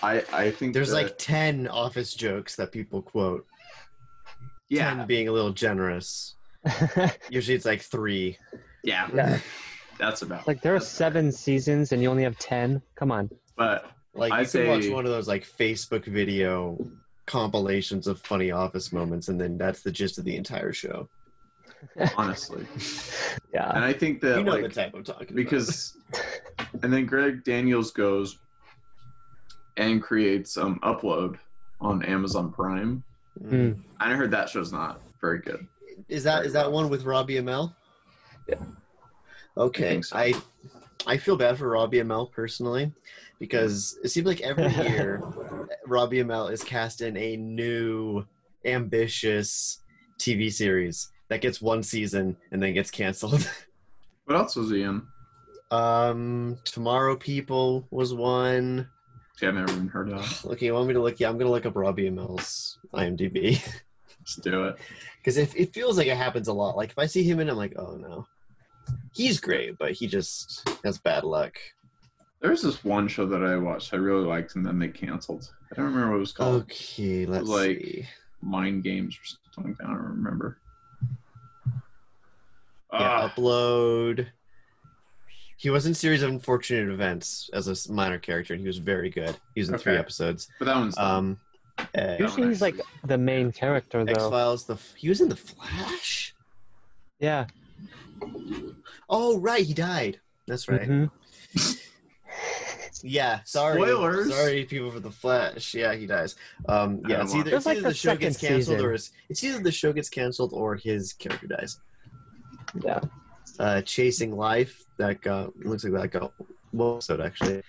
I 0.03 0.23
I 0.33 0.51
think 0.51 0.75
There's 0.75 0.91
that- 0.91 0.95
like 1.03 1.19
10 1.19 1.69
office 1.69 2.15
jokes 2.15 2.57
that 2.57 2.73
people 2.73 3.03
quote. 3.03 3.47
yeah 4.69 4.95
10 4.95 5.07
being 5.07 5.29
a 5.29 5.33
little 5.33 5.53
generous. 5.53 6.35
Usually 7.31 7.55
it's 7.55 7.65
like 7.67 7.83
three. 7.83 8.39
yeah 8.83 9.09
yeah. 9.15 9.39
that's 9.99 10.23
about 10.23 10.47
Like 10.47 10.61
there 10.63 10.75
are 10.75 10.79
that's 10.79 10.89
about 10.91 10.97
seven 10.97 11.33
seasons 11.33 11.93
and 11.93 12.03
you 12.03 12.11
only 12.11 12.23
have 12.25 12.39
ten. 12.39 12.83
Come 12.97 13.11
on. 13.11 13.31
But 13.57 13.91
Like 14.15 14.33
I 14.33 14.41
you 14.43 14.47
could 14.47 14.69
watch 14.69 14.83
say- 14.85 14.91
one 14.93 15.05
of 15.07 15.11
those 15.11 15.29
like 15.29 15.45
Facebook 15.47 16.05
video 16.07 16.79
compilations 17.27 18.07
of 18.07 18.21
funny 18.21 18.51
office 18.51 18.93
moments, 18.93 19.29
and 19.29 19.41
then 19.41 19.57
that's 19.59 19.83
the 19.83 19.91
gist 19.93 20.19
of 20.19 20.25
the 20.25 20.37
entire 20.37 20.73
show. 20.73 21.09
honestly, 22.17 22.67
Yeah. 23.53 23.71
and 23.75 23.85
I 23.85 23.93
think 23.93 24.23
that 24.23 24.39
you 24.39 24.45
know 24.45 24.61
the 24.63 24.69
type 24.71 24.93
I'm 24.95 25.05
talking 25.05 25.37
because, 25.37 25.99
and 26.83 26.91
then 26.91 27.05
Greg 27.05 27.45
Daniels 27.45 27.91
goes 27.91 28.39
and 29.77 30.03
creates 30.03 30.57
um 30.57 30.79
upload 30.83 31.37
on 31.83 32.03
Amazon 32.05 32.51
Prime. 32.53 33.05
Mm. 33.43 33.83
I 34.01 34.15
heard 34.15 34.31
that 34.31 34.49
show's 34.49 34.73
not 34.73 35.03
very 35.21 35.41
good. 35.41 35.67
Is 36.09 36.25
that 36.25 36.37
Very 36.37 36.47
is 36.47 36.53
that 36.55 36.65
rough. 36.65 36.73
one 36.73 36.89
with 36.89 37.05
Robbie 37.05 37.35
Amell? 37.35 37.75
Yeah. 38.49 38.57
Okay. 39.59 39.99
I 39.99 40.01
so. 40.01 40.17
I 40.17 40.33
I 41.07 41.17
feel 41.19 41.37
bad 41.37 41.59
for 41.59 41.69
Robbie 41.69 41.99
Amell 41.99 42.33
personally 42.33 42.93
because 43.39 43.99
it 44.03 44.09
seems 44.09 44.27
like 44.27 44.41
every 44.41 44.69
year 44.89 45.23
Robbie 45.87 46.23
Amell 46.23 46.51
is 46.53 46.63
cast 46.63 47.01
in 47.01 47.17
a 47.17 47.37
new 47.37 48.25
ambitious 48.65 49.81
TV 50.19 50.53
series 50.53 51.11
that 51.29 51.41
gets 51.41 51.61
one 51.61 51.83
season 51.83 52.37
and 52.51 52.63
then 52.63 52.75
gets 52.75 52.91
canceled. 52.91 53.49
What 54.27 54.37
else 54.39 54.57
was 54.57 54.71
he 54.71 54.81
in? 54.81 55.03
um 55.71 56.57
Tomorrow 56.65 57.17
People 57.17 57.87
was 57.91 58.15
one. 58.15 58.89
Yeah, 59.43 59.49
I've 59.49 59.55
never 59.57 59.73
even 59.73 59.89
heard 59.89 60.11
of 60.11 60.21
that. 60.21 60.51
Okay, 60.53 60.67
you 60.67 60.73
want 60.73 60.89
me 60.89 60.95
to 60.95 61.03
look? 61.03 61.21
Yeah, 61.21 61.29
I'm 61.29 61.37
gonna 61.37 61.51
look 61.51 61.67
up 61.67 61.77
Robbie 61.77 62.09
Amell's 62.09 62.79
IMDb 62.95 63.63
Let's 64.19 64.37
do 64.37 64.65
it. 64.65 64.77
because 65.19 65.37
if 65.37 65.55
it 65.55 65.75
feels 65.75 65.99
like 65.99 66.07
it 66.07 66.17
happens 66.17 66.49
a 66.49 66.55
lot. 66.55 66.75
Like 66.77 66.91
if 66.91 66.99
I 66.99 67.05
see 67.05 67.23
him 67.23 67.39
in, 67.41 67.51
I'm 67.51 67.57
like, 67.59 67.75
oh 67.77 67.97
no, 67.97 68.27
he's 69.13 69.41
great, 69.41 69.77
but 69.79 69.93
he 69.93 70.07
just 70.07 70.67
has 70.85 70.97
bad 70.97 71.25
luck. 71.25 71.59
There 72.45 72.51
was 72.51 72.61
this 72.61 72.85
one 72.85 73.09
show 73.09 73.25
that 73.25 73.43
I 73.43 73.57
watched 73.57 73.95
I 73.95 73.97
really 73.97 74.27
liked, 74.27 74.55
and 74.55 74.67
then 74.67 74.79
they 74.79 74.89
canceled. 74.89 75.51
I 75.73 75.77
don't 75.77 75.87
remember 75.87 76.11
what 76.11 76.17
it 76.17 76.21
was 76.21 76.33
called. 76.33 76.63
Okay, 76.65 77.25
let's 77.25 77.49
Like- 77.49 77.79
see. 77.79 78.07
Mind 78.43 78.85
Games 78.85 79.17
or 79.17 79.53
something. 79.55 79.75
I 79.83 79.87
don't 79.87 79.97
remember. 79.97 80.59
Yeah, 81.73 81.73
Ah, 82.93 83.33
upload. 83.35 84.27
He 85.57 85.71
was 85.71 85.87
in 85.87 85.95
series 85.95 86.23
of 86.23 86.29
unfortunate 86.29 86.93
events 86.93 87.49
as 87.55 87.67
a 87.67 87.91
minor 87.91 88.19
character, 88.19 88.53
and 88.53 88.61
he 88.61 88.67
was 88.67 88.77
very 88.77 89.09
good. 89.09 89.35
He 89.55 89.63
was 89.63 89.71
in 89.71 89.79
three 89.79 89.97
episodes. 89.97 90.49
but 90.59 90.67
that 90.67 90.77
one's 90.77 90.99
Um, 90.99 91.41
uh, 91.79 92.17
Usually 92.21 92.49
he's 92.49 92.61
like 92.61 92.79
the 93.07 93.17
main 93.17 93.53
character 93.53 94.01
X 94.07 94.19
though. 94.19 94.29
Files. 94.31 94.67
The 94.67 94.75
f- 94.75 94.93
he 94.99 95.09
was 95.09 95.23
in 95.23 95.31
the 95.31 95.37
Flash. 95.37 96.35
Yeah. 97.19 97.47
Oh 99.09 99.39
right, 99.39 99.65
he 99.65 99.73
died. 99.73 100.21
That's 100.47 100.69
right. 100.69 100.83
Mhm. 100.87 101.11
Yeah, 103.07 103.41
sorry. 103.45 103.83
Spoilers. 103.83 104.35
Sorry, 104.35 104.65
people 104.65 104.91
for 104.91 104.99
the 104.99 105.11
Flash. 105.11 105.75
Yeah, 105.75 105.95
he 105.95 106.07
dies. 106.07 106.37
Um, 106.67 107.03
yeah, 107.07 107.21
it's 107.23 107.35
either, 107.35 107.55
it's 107.55 107.67
like 107.67 107.77
either 107.77 107.83
the 107.83 107.89
the 107.91 107.95
show 107.95 108.17
gets 108.17 108.39
canceled 108.39 108.77
season. 108.79 108.81
or 108.81 108.95
it's, 108.95 109.11
it's 109.29 109.45
either 109.45 109.63
the 109.63 109.71
show 109.71 109.93
gets 109.93 110.09
canceled 110.09 110.55
or 110.55 110.75
his 110.75 111.13
character 111.13 111.47
dies. 111.47 111.81
Yeah. 112.83 113.01
Uh, 113.59 113.83
Chasing 113.83 114.35
Life 114.35 114.85
that 114.97 115.21
got 115.21 115.55
looks 115.59 115.85
like 115.85 115.93
that 115.93 116.19
got 116.19 116.33
one 116.71 116.95
episode 116.95 117.21
actually. 117.21 117.63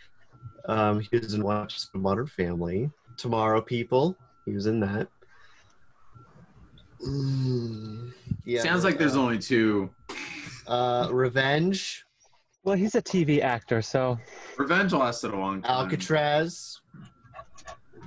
Um, 0.70 1.02
he 1.02 1.18
was 1.18 1.34
in 1.34 1.44
Watch 1.44 1.82
Modern 1.94 2.28
Family. 2.28 2.90
Tomorrow 3.18 3.62
People. 3.62 4.16
He 4.46 4.54
was 4.54 4.68
in 4.68 4.80
that. 4.80 5.10
Mm, 7.06 8.14
yeah. 8.46 8.62
Sounds 8.62 8.86
like 8.86 8.98
there's 8.98 9.18
uh, 9.18 9.22
only 9.22 9.38
two. 9.38 9.90
uh, 10.68 11.10
Revenge, 11.12 12.05
Well, 12.66 12.76
he's 12.76 12.96
a 12.96 13.02
TV 13.02 13.42
actor, 13.42 13.82
so 13.84 14.18
Revenge 14.58 14.92
lasted 14.92 15.32
a 15.34 15.38
long 15.38 15.62
time. 15.62 15.72
Alcatraz, 15.86 16.82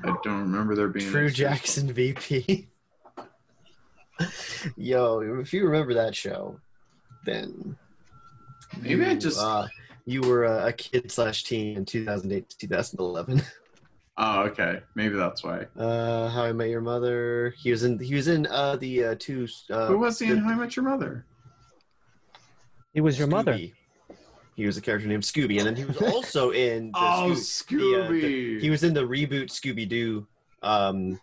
I 0.05 0.17
don't 0.25 0.41
remember 0.43 0.75
there 0.75 0.89
being 0.89 1.09
True 1.11 1.27
a- 1.27 1.31
Jackson 1.31 1.93
VP. 1.93 2.67
Yo, 4.77 5.21
if 5.41 5.53
you 5.53 5.65
remember 5.65 5.95
that 5.95 6.15
show, 6.17 6.59
then 7.25 7.77
Maybe 8.83 9.05
I 9.05 9.15
just- 9.15 9.39
uh, 9.41 9.69
you 10.07 10.23
were 10.23 10.45
a, 10.45 10.67
a 10.67 10.73
kid 10.73 11.13
slash 11.13 11.45
teen 11.45 11.77
in 11.77 11.85
2008 11.85 12.49
to 12.51 12.59
2011. 12.59 13.41
Oh, 14.21 14.41
okay. 14.47 14.81
Maybe 14.97 15.15
that's 15.15 15.45
why. 15.45 15.67
Uh, 15.79 16.29
How 16.29 16.43
I 16.43 16.53
Met 16.53 16.71
Your 16.71 16.81
Mother. 16.81 17.55
He 17.57 17.71
was 17.71 17.85
in. 17.85 18.01
He 18.01 18.17
was 18.17 18.27
in 18.27 18.49
uh, 18.49 18.75
the 18.75 19.05
uh, 19.05 19.15
two. 19.17 19.47
Uh, 19.71 19.87
Who 19.87 19.99
was 19.99 20.19
he 20.19 20.29
in 20.29 20.39
How 20.39 20.51
I 20.51 20.55
Met 20.57 20.75
Your 20.75 20.85
Mother? 20.85 21.25
he 22.93 23.01
was 23.01 23.17
your 23.17 23.29
mother. 23.29 23.57
Scooby. 24.59 24.63
He 24.63 24.67
was 24.67 24.77
a 24.77 24.81
character 24.81 25.09
named 25.09 25.23
Scooby, 25.23 25.59
and 25.59 25.67
then 25.67 25.77
he 25.77 25.85
was 25.85 25.97
also 26.03 26.51
in. 26.51 26.87
The 26.93 26.99
Oh, 26.99 27.31
Scoo- 27.35 27.79
the, 27.79 28.05
uh, 28.05 28.09
the- 28.09 28.23
Scooby. 28.23 28.61
he 28.61 28.71
was 28.71 28.83
in 28.85 28.93
the 28.95 29.03
reboot 29.07 29.47
Scooby 29.51 29.89
Doo. 29.89 30.27
Um, 30.63 31.21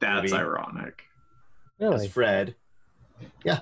That's 0.00 0.30
movie. 0.30 0.34
ironic. 0.42 1.02
as 1.80 1.90
Really? 1.90 2.08
Fred. 2.08 2.54
Yeah. 3.44 3.60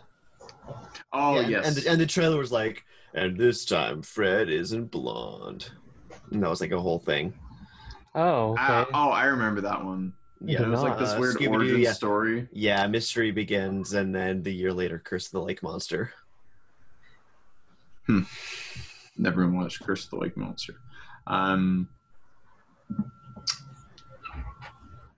Oh, 1.12 1.40
Yeah, 1.40 1.48
yes. 1.48 1.66
And 1.66 1.76
the, 1.76 1.90
and 1.90 2.00
the 2.00 2.06
trailer 2.06 2.38
was 2.38 2.50
like, 2.52 2.84
and 3.14 3.36
this 3.38 3.64
time 3.64 4.02
Fred 4.02 4.48
isn't 4.48 4.90
blonde. 4.90 5.70
And 6.30 6.42
that 6.42 6.48
was 6.50 6.60
like 6.60 6.72
a 6.72 6.80
whole 6.80 6.98
thing. 6.98 7.34
Oh, 8.14 8.52
okay. 8.52 8.62
Ah, 8.62 8.86
oh, 8.94 9.10
I 9.10 9.24
remember 9.26 9.60
that 9.62 9.84
one. 9.84 10.12
Yeah, 10.44 10.62
it 10.62 10.68
was 10.68 10.82
like 10.82 10.98
this 10.98 11.10
uh, 11.10 11.18
weird 11.20 11.36
Scooby-Doo, 11.36 11.50
origin 11.54 11.80
yeah. 11.80 11.92
story. 11.92 12.48
Yeah, 12.52 12.86
mystery 12.88 13.30
begins, 13.30 13.92
and 13.94 14.12
then 14.14 14.42
the 14.42 14.52
year 14.52 14.72
later, 14.72 14.98
Curse 14.98 15.26
of 15.26 15.32
the 15.32 15.40
Lake 15.42 15.62
Monster. 15.62 16.12
Never 19.16 19.48
watched 19.48 19.82
Curse 19.84 20.04
of 20.04 20.10
the 20.10 20.16
Lake 20.16 20.36
Monster. 20.36 20.74
Um, 21.26 21.88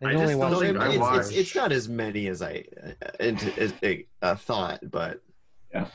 I 0.02 0.11
I 0.11 0.14
only 0.14 0.26
just 0.26 0.38
watched 0.38 0.52
don't 0.52 0.52
No, 0.52 0.59
think 0.61 0.76
it- 0.76 0.80
I 0.80 0.88
it's, 0.90 0.98
watched- 0.98 1.18
it's, 1.30 1.37
it's 1.38 1.54
not 1.54 1.72
as 1.72 1.88
many 1.88 2.26
as 2.26 2.42
I 2.42 2.64
uh, 2.83 3.12
as 3.20 3.72
I, 3.83 4.04
uh, 4.22 4.35
thought, 4.35 4.80
but 4.90 5.20
yeah, 5.72 5.87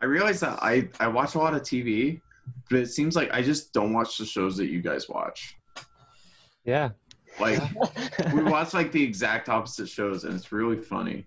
I 0.00 0.04
realized 0.04 0.40
that 0.42 0.58
I 0.62 0.88
I 1.00 1.08
watch 1.08 1.34
a 1.34 1.38
lot 1.38 1.54
of 1.54 1.62
TV, 1.62 2.20
but 2.70 2.78
it 2.80 2.86
seems 2.86 3.16
like 3.16 3.30
I 3.32 3.42
just 3.42 3.72
don't 3.72 3.92
watch 3.92 4.18
the 4.18 4.26
shows 4.26 4.56
that 4.58 4.66
you 4.66 4.80
guys 4.80 5.08
watch. 5.08 5.56
Yeah. 6.64 6.90
Like 7.40 7.60
we 8.34 8.42
watch 8.42 8.74
like 8.74 8.92
the 8.92 9.02
exact 9.02 9.48
opposite 9.48 9.88
shows, 9.88 10.24
and 10.24 10.34
it's 10.34 10.52
really 10.52 10.76
funny. 10.80 11.26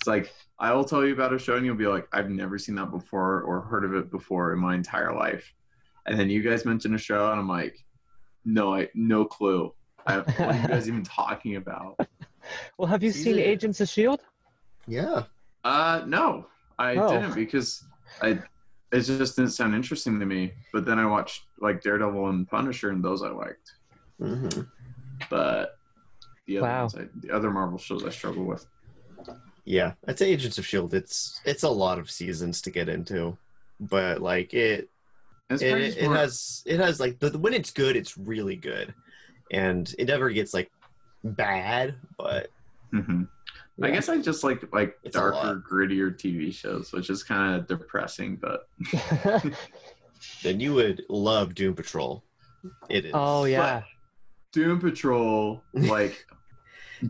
It's 0.00 0.06
like 0.06 0.32
I 0.60 0.72
will 0.72 0.84
tell 0.84 1.04
you 1.04 1.12
about 1.12 1.32
a 1.32 1.38
show, 1.38 1.56
and 1.56 1.66
you'll 1.66 1.74
be 1.74 1.86
like, 1.86 2.06
"I've 2.12 2.30
never 2.30 2.56
seen 2.58 2.76
that 2.76 2.90
before 2.90 3.42
or 3.42 3.60
heard 3.60 3.84
of 3.84 3.94
it 3.94 4.10
before 4.10 4.52
in 4.52 4.58
my 4.60 4.74
entire 4.74 5.12
life." 5.14 5.52
And 6.06 6.18
then 6.18 6.30
you 6.30 6.40
guys 6.42 6.64
mention 6.64 6.94
a 6.94 6.98
show, 6.98 7.30
and 7.32 7.40
I'm 7.40 7.48
like, 7.48 7.76
"No, 8.44 8.74
I 8.74 8.88
no 8.94 9.24
clue. 9.24 9.74
I, 10.06 10.18
what 10.18 10.40
are 10.40 10.56
you 10.56 10.68
guys 10.68 10.86
even 10.88 11.02
talking 11.02 11.56
about?" 11.56 11.98
well, 12.78 12.86
have 12.88 13.02
you 13.02 13.10
Season- 13.10 13.34
seen 13.34 13.42
Agents 13.42 13.80
of 13.80 13.88
Shield? 13.88 14.20
yeah. 14.86 15.24
Uh, 15.64 16.02
no, 16.06 16.46
I 16.78 16.94
Oh. 16.94 17.08
didn't 17.08 17.34
because 17.34 17.84
I 18.22 18.38
it 18.92 19.00
just 19.00 19.36
didn't 19.36 19.50
sound 19.50 19.74
interesting 19.74 20.18
to 20.20 20.24
me. 20.26 20.52
But 20.72 20.86
then 20.86 20.98
I 21.00 21.06
watched 21.06 21.42
like 21.60 21.82
Daredevil 21.82 22.28
and 22.28 22.48
Punisher, 22.48 22.90
and 22.90 23.04
those 23.04 23.22
I 23.24 23.30
liked. 23.30 23.72
hmm 24.20 24.48
But 25.28 25.76
the 26.46 26.58
other 26.58 26.66
Wow. 26.68 26.80
ones, 26.82 26.94
I, 26.94 27.08
the 27.20 27.32
other 27.32 27.50
Marvel 27.50 27.78
shows, 27.78 28.04
I 28.04 28.10
struggle 28.10 28.44
with. 28.44 28.64
Yeah, 29.64 29.92
I'd 30.06 30.18
say 30.18 30.30
Agents 30.30 30.58
of 30.58 30.66
Shield. 30.66 30.94
It's 30.94 31.40
it's 31.44 31.62
a 31.62 31.68
lot 31.68 31.98
of 31.98 32.10
seasons 32.10 32.62
to 32.62 32.70
get 32.70 32.88
into, 32.88 33.36
but 33.78 34.22
like 34.22 34.54
it 34.54 34.88
It's 35.50 35.62
it, 35.62 35.98
it, 35.98 36.10
has 36.10 36.62
it 36.66 36.80
has 36.80 36.98
like 37.00 37.18
the, 37.18 37.36
when 37.38 37.52
it's 37.52 37.70
good, 37.70 37.96
it's 37.96 38.16
really 38.16 38.56
good, 38.56 38.94
and 39.52 39.94
it 39.98 40.06
never 40.06 40.30
gets 40.30 40.54
like 40.54 40.70
bad, 41.22 41.96
but 42.16 42.48
hmm 42.92 43.24
I 43.82 43.90
guess 43.90 44.08
I 44.08 44.18
just 44.18 44.42
like 44.42 44.64
like 44.72 44.98
It's 45.04 45.14
darker, 45.14 45.62
grittier 45.70 46.12
TV 46.18 46.52
shows, 46.52 46.92
which 46.92 47.10
is 47.10 47.22
kind 47.22 47.54
of 47.54 47.68
depressing. 47.68 48.36
But 48.36 48.66
then 50.42 50.58
you 50.60 50.74
would 50.74 51.02
love 51.08 51.54
Doom 51.54 51.74
Patrol. 51.74 52.24
It 52.88 53.04
is. 53.04 53.12
oh 53.14 53.44
yeah. 53.44 53.82
Doom 54.52 54.80
Patrol, 54.80 55.62
like 55.74 56.26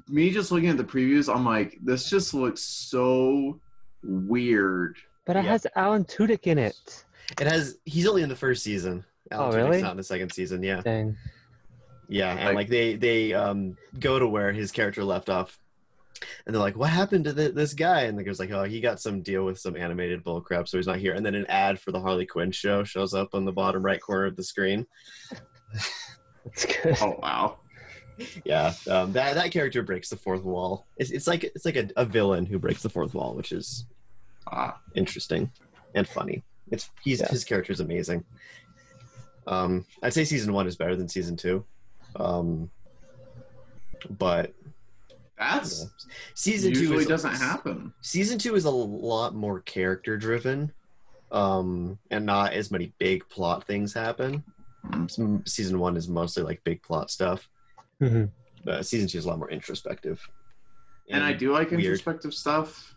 me 0.08 0.30
just 0.30 0.50
looking 0.52 0.68
at 0.68 0.76
the 0.76 0.84
previews, 0.84 1.32
I'm 1.34 1.44
like, 1.44 1.78
this 1.82 2.08
just 2.10 2.34
looks 2.34 2.60
so 2.62 3.60
weird. 4.02 4.96
But 5.24 5.36
it 5.36 5.44
Yeah. 5.44 5.50
has 5.50 5.66
Alan 5.76 6.04
Tudyk 6.04 6.46
in 6.46 6.58
it. 6.58 7.04
It 7.40 7.46
has. 7.46 7.76
He's 7.84 8.06
only 8.06 8.22
in 8.22 8.28
the 8.28 8.36
first 8.36 8.62
season. 8.62 9.04
Alan 9.30 9.48
Oh, 9.48 9.50
Tudyk's 9.50 9.56
really? 9.70 9.82
Not 9.82 9.90
in 9.92 9.96
the 9.98 10.02
second 10.04 10.32
season. 10.32 10.62
Yeah. 10.62 10.80
Dang. 10.80 11.16
Yeah, 12.08 12.30
and 12.32 12.44
Like- 12.46 12.54
like 12.54 12.68
they 12.68 12.96
they 12.96 13.34
um 13.34 13.76
go 14.00 14.18
to 14.18 14.26
where 14.26 14.50
his 14.52 14.72
character 14.72 15.04
left 15.04 15.28
off, 15.28 15.58
and 16.46 16.54
they're 16.54 16.62
like, 16.62 16.74
"What 16.76 16.88
happened 16.88 17.24
to 17.26 17.34
th- 17.34 17.54
this 17.54 17.74
guy?" 17.74 18.04
And 18.04 18.18
the 18.18 18.22
guy's 18.24 18.40
like, 18.40 18.50
"Oh, 18.50 18.64
he 18.64 18.80
got 18.80 18.98
some 18.98 19.20
deal 19.20 19.44
with 19.44 19.58
some 19.58 19.76
animated 19.76 20.24
bullcrap, 20.24 20.68
so 20.68 20.78
he's 20.78 20.86
not 20.86 20.96
here." 20.96 21.12
And 21.12 21.26
then 21.26 21.34
an 21.34 21.44
ad 21.50 21.78
for 21.78 21.92
the 21.92 22.00
Harley 22.00 22.24
Quinn 22.24 22.50
show 22.50 22.82
shows 22.82 23.12
up 23.12 23.34
on 23.34 23.44
the 23.44 23.52
bottom 23.52 23.84
right 23.84 24.00
corner 24.00 24.24
of 24.24 24.36
the 24.36 24.42
screen. 24.44 24.86
That's 26.44 26.64
good. 26.64 26.96
Oh 27.02 27.18
wow. 27.20 27.58
Yeah, 28.44 28.72
um, 28.90 29.12
that 29.12 29.34
that 29.34 29.52
character 29.52 29.82
breaks 29.82 30.08
the 30.08 30.16
fourth 30.16 30.42
wall. 30.42 30.86
It's, 30.96 31.10
it's 31.10 31.26
like 31.26 31.44
it's 31.44 31.64
like 31.64 31.76
a, 31.76 31.88
a 31.96 32.04
villain 32.04 32.46
who 32.46 32.58
breaks 32.58 32.82
the 32.82 32.88
fourth 32.90 33.14
wall, 33.14 33.34
which 33.34 33.52
is 33.52 33.84
Ah, 34.50 34.78
interesting 34.94 35.50
and 35.94 36.08
funny. 36.08 36.42
It's 36.70 36.90
he's 37.02 37.20
Yeah. 37.20 37.28
his 37.28 37.44
character 37.44 37.72
is 37.72 37.80
amazing. 37.80 38.24
Um, 39.46 39.84
I'd 40.02 40.12
say 40.14 40.24
season 40.24 40.52
one 40.52 40.66
is 40.66 40.76
better 40.76 40.96
than 40.96 41.08
season 41.08 41.36
two, 41.36 41.64
um, 42.16 42.70
but 44.18 44.52
that's 45.38 45.82
yeah. 45.82 45.86
season 46.34 46.72
two 46.74 46.80
usually 46.80 47.02
is, 47.02 47.06
doesn't 47.08 47.34
happen. 47.34 47.92
season 48.00 48.38
two 48.38 48.54
is 48.56 48.64
a 48.64 48.70
lot 48.70 49.34
more 49.34 49.60
character 49.60 50.16
driven 50.16 50.72
um 51.30 51.98
and 52.10 52.24
not 52.26 52.52
as 52.54 52.70
many 52.70 52.92
big 52.98 53.28
plot 53.28 53.64
things 53.66 53.92
happen 53.92 54.42
Mm. 54.86 55.10
Some- 55.10 55.42
season 55.44 55.78
one 55.80 55.96
is 55.96 56.08
mostly 56.08 56.42
like 56.44 56.62
big 56.64 56.82
plot 56.82 57.10
stuff 57.10 57.48
Mhm. 58.00 58.30
but 58.64 58.86
season 58.86 59.08
two 59.08 59.18
is 59.18 59.24
a 59.24 59.28
lot 59.28 59.38
more 59.38 59.50
introspective 59.50 60.20
And 61.10 61.22
I 61.24 61.32
do 61.32 61.52
like 61.52 61.70
weird. 61.70 61.80
introspective 61.84 62.34
stuff, 62.34 62.94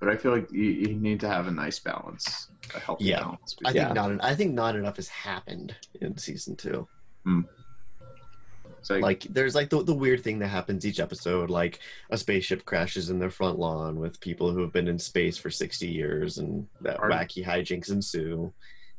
but 0.00 0.08
I 0.08 0.16
feel 0.16 0.30
like 0.32 0.50
you, 0.52 0.62
you 0.64 0.94
need 0.94 1.18
to 1.20 1.28
have 1.28 1.46
a 1.48 1.50
nice 1.50 1.78
balance, 1.80 2.48
a 2.74 2.78
healthy 2.78 3.06
Yeah. 3.06 3.20
balance. 3.20 3.56
i 3.64 3.70
Yeah. 3.70 3.84
think 3.84 3.94
not 3.94 4.24
i 4.24 4.34
think 4.34 4.54
not 4.54 4.76
enough 4.76 4.96
has 4.96 5.08
happened 5.08 5.74
in 6.00 6.16
season 6.16 6.54
two 6.56 6.86
It's 8.78 8.90
like, 8.90 9.02
like 9.02 9.22
there's 9.24 9.54
like 9.56 9.68
the, 9.70 9.82
the 9.82 9.94
weird 9.94 10.22
thing 10.22 10.38
that 10.38 10.48
happens 10.48 10.86
each 10.86 11.00
episode 11.00 11.50
like 11.50 11.80
a 12.10 12.16
spaceship 12.16 12.64
crashes 12.64 13.10
in 13.10 13.18
their 13.18 13.30
front 13.30 13.58
lawn 13.58 13.98
with 13.98 14.20
people 14.20 14.52
who 14.52 14.60
have 14.62 14.72
been 14.72 14.88
in 14.88 14.98
space 14.98 15.36
for 15.36 15.50
60 15.50 15.86
years 15.88 16.38
and 16.38 16.66
that 16.82 16.98
wacky 16.98 17.44
hijinks 17.44 17.90
ensue 17.90 18.52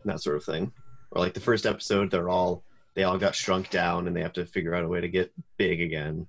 and 0.04 0.12
that 0.12 0.22
sort 0.22 0.36
of 0.36 0.44
thing 0.44 0.72
or 1.12 1.22
like 1.22 1.34
the 1.34 1.40
first 1.40 1.66
episode 1.66 2.12
they're 2.12 2.30
all 2.30 2.64
they 3.00 3.06
all 3.06 3.18
got 3.18 3.34
shrunk 3.34 3.70
down 3.70 4.08
and 4.08 4.16
they 4.16 4.22
have 4.22 4.34
to 4.34 4.46
figure 4.46 4.76
out 4.76 4.84
a 4.84 4.88
way 4.90 5.00
to 5.00 5.08
get 5.08 5.32
big 5.56 5.80
again 5.80 6.28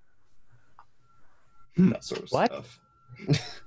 Hmm. 1.74 1.88
that 1.90 2.04
sort 2.04 2.22
of 2.22 2.30
What? 2.30 2.46
stuff 2.46 2.80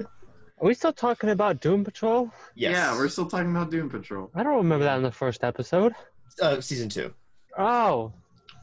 Are 0.00 0.66
we 0.66 0.72
still 0.72 0.94
talking 0.94 1.28
about 1.28 1.60
Doom 1.60 1.84
Patrol? 1.84 2.30
yes 2.54 2.72
yeah, 2.72 2.96
we're 2.96 3.10
still 3.10 3.26
talking 3.26 3.50
about 3.50 3.70
Doom 3.70 3.90
Patrol. 3.90 4.30
I 4.34 4.42
don't 4.42 4.56
remember 4.56 4.86
that 4.86 4.96
in 4.96 5.02
the 5.02 5.12
first 5.12 5.44
episode. 5.44 5.92
uh, 6.40 6.58
season 6.62 6.88
two 6.88 7.12
Oh. 7.58 8.14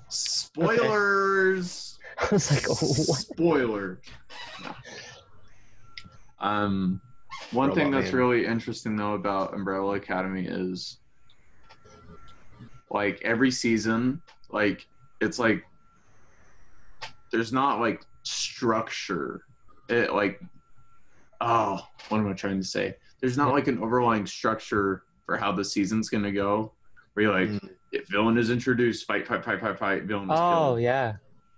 Spoilers. 0.07 1.99
I 2.19 2.27
was 2.31 2.49
like, 2.51 2.65
oh, 2.67 2.73
what? 2.73 3.19
Spoiler. 3.19 4.01
Um, 6.39 6.99
one 7.51 7.69
Robot 7.69 7.81
thing 7.81 7.91
that's 7.91 8.07
Man. 8.07 8.15
really 8.15 8.45
interesting 8.45 8.95
though 8.97 9.13
about 9.13 9.53
Umbrella 9.53 9.93
Academy 9.95 10.45
is 10.45 10.97
like 12.93 13.19
every 13.23 13.51
season, 13.51 14.21
like 14.51 14.87
it's 15.19 15.39
like 15.39 15.65
there's 17.31 17.51
not 17.51 17.79
like 17.79 18.05
structure. 18.23 19.41
It 19.89 20.13
like 20.13 20.39
oh, 21.41 21.85
what 22.07 22.19
am 22.19 22.29
I 22.29 22.33
trying 22.33 22.59
to 22.59 22.65
say? 22.67 22.95
There's 23.19 23.35
not 23.37 23.51
like 23.51 23.67
an 23.67 23.79
overlying 23.79 24.25
structure 24.25 25.03
for 25.25 25.35
how 25.35 25.51
the 25.51 25.65
season's 25.65 26.09
gonna 26.09 26.31
go. 26.31 26.71
Where 27.13 27.25
you're 27.25 27.33
like, 27.39 27.49
Mm. 27.49 27.69
if 27.91 28.07
villain 28.07 28.37
is 28.37 28.49
introduced, 28.49 29.05
fight, 29.05 29.27
fight, 29.27 29.43
fight, 29.43 29.59
fight, 29.59 29.77
fight, 29.77 30.03
villain 30.03 30.29
is 30.31 30.39
Oh, 30.39 30.53
killed 30.53 30.81
yeah. 30.81 31.15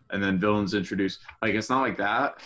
and 0.10 0.22
then 0.24 0.40
villains 0.40 0.74
introduced. 0.74 1.20
Like 1.42 1.54
it's 1.54 1.70
not 1.70 1.82
like 1.82 1.98
that. 1.98 2.40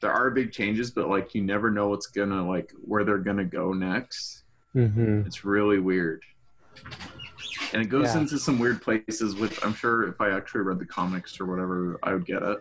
There 0.00 0.10
are 0.12 0.30
big 0.30 0.50
changes, 0.52 0.90
but 0.90 1.08
like 1.08 1.34
you 1.34 1.42
never 1.42 1.70
know 1.70 1.88
what's 1.88 2.06
gonna 2.08 2.46
like 2.46 2.72
where 2.84 3.04
they're 3.04 3.18
gonna 3.18 3.44
go 3.44 3.72
next. 3.72 4.42
Mm-hmm. 4.74 5.26
It's 5.26 5.44
really 5.44 5.78
weird. 5.78 6.22
And 7.72 7.82
it 7.82 7.86
goes 7.88 8.14
Yeah. 8.14 8.20
into 8.20 8.38
some 8.38 8.58
weird 8.58 8.82
places 8.82 9.34
which 9.36 9.64
I'm 9.64 9.74
sure 9.74 10.06
if 10.08 10.20
I 10.20 10.30
actually 10.30 10.62
read 10.62 10.78
the 10.78 10.86
comics 10.86 11.40
or 11.40 11.46
whatever, 11.46 11.98
I 12.02 12.12
would 12.12 12.26
get 12.26 12.42
it. 12.42 12.58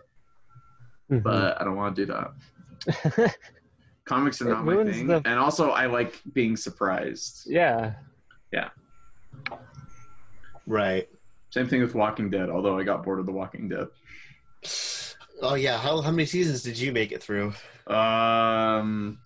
Mm-hmm. 1.12 1.19
But 1.19 1.60
I 1.60 1.65
don't 1.65 1.76
want 1.76 1.95
to 1.95 2.06
do 2.06 2.13
that. 2.13 3.36
Comics 4.06 4.41
are 4.41 4.47
It 4.50 4.54
not 4.54 4.65
my 4.65 4.84
thing. 4.84 5.08
the- 5.08 5.21
And 5.26 5.38
also 5.39 5.71
I 5.71 5.86
like 5.86 6.19
being 6.34 6.56
surprised. 6.56 7.43
Yeah. 7.50 7.93
Yeah. 8.52 8.69
right 10.67 11.08
Same 11.50 11.67
thing 11.67 11.82
with 11.82 11.95
Walking 11.95 12.30
Dead, 12.30 12.50
although 12.50 12.78
I 12.78 12.84
got 12.84 13.04
bored 13.04 13.19
of 13.19 13.26
the 13.26 13.32
Walking 13.32 13.67
Dead. 13.69 13.88
oh 15.41 15.56
yeah 15.56 15.78
how, 15.78 16.02
how 16.02 16.12
many 16.12 16.26
seasons 16.26 16.62
did 16.63 16.78
you 16.78 16.91
make 16.91 17.12
it 17.12 17.21
through 17.24 17.54
Um 17.88 19.19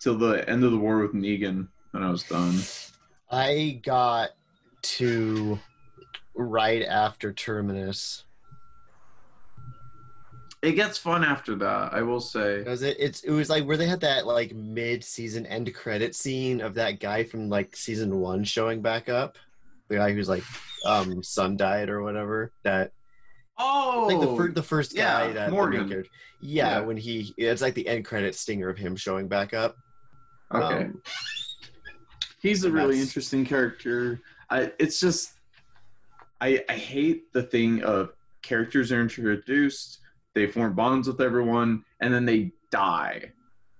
till 0.00 0.16
the 0.16 0.48
end 0.48 0.62
of 0.64 0.70
the 0.70 0.76
war 0.78 0.98
with 1.00 1.12
Negan 1.14 1.68
and 1.94 2.04
I 2.04 2.10
was 2.10 2.22
done. 2.24 2.54
I 3.30 3.80
got 3.82 4.30
to 4.82 5.58
right 6.34 6.82
after 6.82 7.32
Terminus. 7.32 8.24
It 10.60 10.72
gets 10.72 10.98
fun 10.98 11.22
after 11.24 11.54
that, 11.56 11.92
I 11.94 12.02
will 12.02 12.20
say. 12.20 12.58
Because 12.58 12.82
it, 12.82 12.96
it's 12.98 13.20
it 13.22 13.30
was 13.30 13.48
like 13.48 13.64
where 13.64 13.76
they 13.76 13.86
had 13.86 14.00
that 14.00 14.26
like 14.26 14.54
mid 14.54 15.04
season 15.04 15.46
end 15.46 15.72
credit 15.72 16.16
scene 16.16 16.60
of 16.60 16.74
that 16.74 16.98
guy 16.98 17.22
from 17.22 17.48
like 17.48 17.76
season 17.76 18.18
one 18.18 18.42
showing 18.42 18.82
back 18.82 19.08
up. 19.08 19.38
The 19.88 19.96
guy 19.96 20.12
who's 20.12 20.28
like 20.28 20.42
um 20.84 21.22
son 21.22 21.56
died 21.56 21.88
or 21.88 22.02
whatever. 22.02 22.50
That 22.64 22.90
Oh, 23.60 24.06
like 24.08 24.20
the 24.20 24.36
first 24.36 24.54
the 24.56 24.62
first 24.62 24.96
guy 24.96 25.26
yeah, 25.28 25.32
that 25.34 25.50
Morgan. 25.52 25.88
Yeah, 25.88 26.02
Yeah. 26.40 26.80
when 26.80 26.96
he 26.96 27.34
it's 27.36 27.62
like 27.62 27.74
the 27.74 27.86
end 27.86 28.04
credit 28.04 28.34
stinger 28.34 28.68
of 28.68 28.78
him 28.78 28.96
showing 28.96 29.28
back 29.28 29.54
up. 29.54 29.76
okay. 30.52 30.84
Um, 30.86 31.02
He's 32.40 32.62
a 32.64 32.70
really 32.70 33.00
interesting 33.00 33.44
character. 33.44 34.20
I, 34.50 34.72
it's 34.78 35.00
just, 35.00 35.32
I, 36.40 36.64
I 36.68 36.74
hate 36.74 37.32
the 37.32 37.42
thing 37.42 37.82
of 37.82 38.12
characters 38.42 38.92
are 38.92 39.00
introduced, 39.00 39.98
they 40.34 40.46
form 40.46 40.74
bonds 40.74 41.08
with 41.08 41.20
everyone, 41.20 41.84
and 42.00 42.12
then 42.12 42.24
they 42.24 42.52
die 42.70 43.32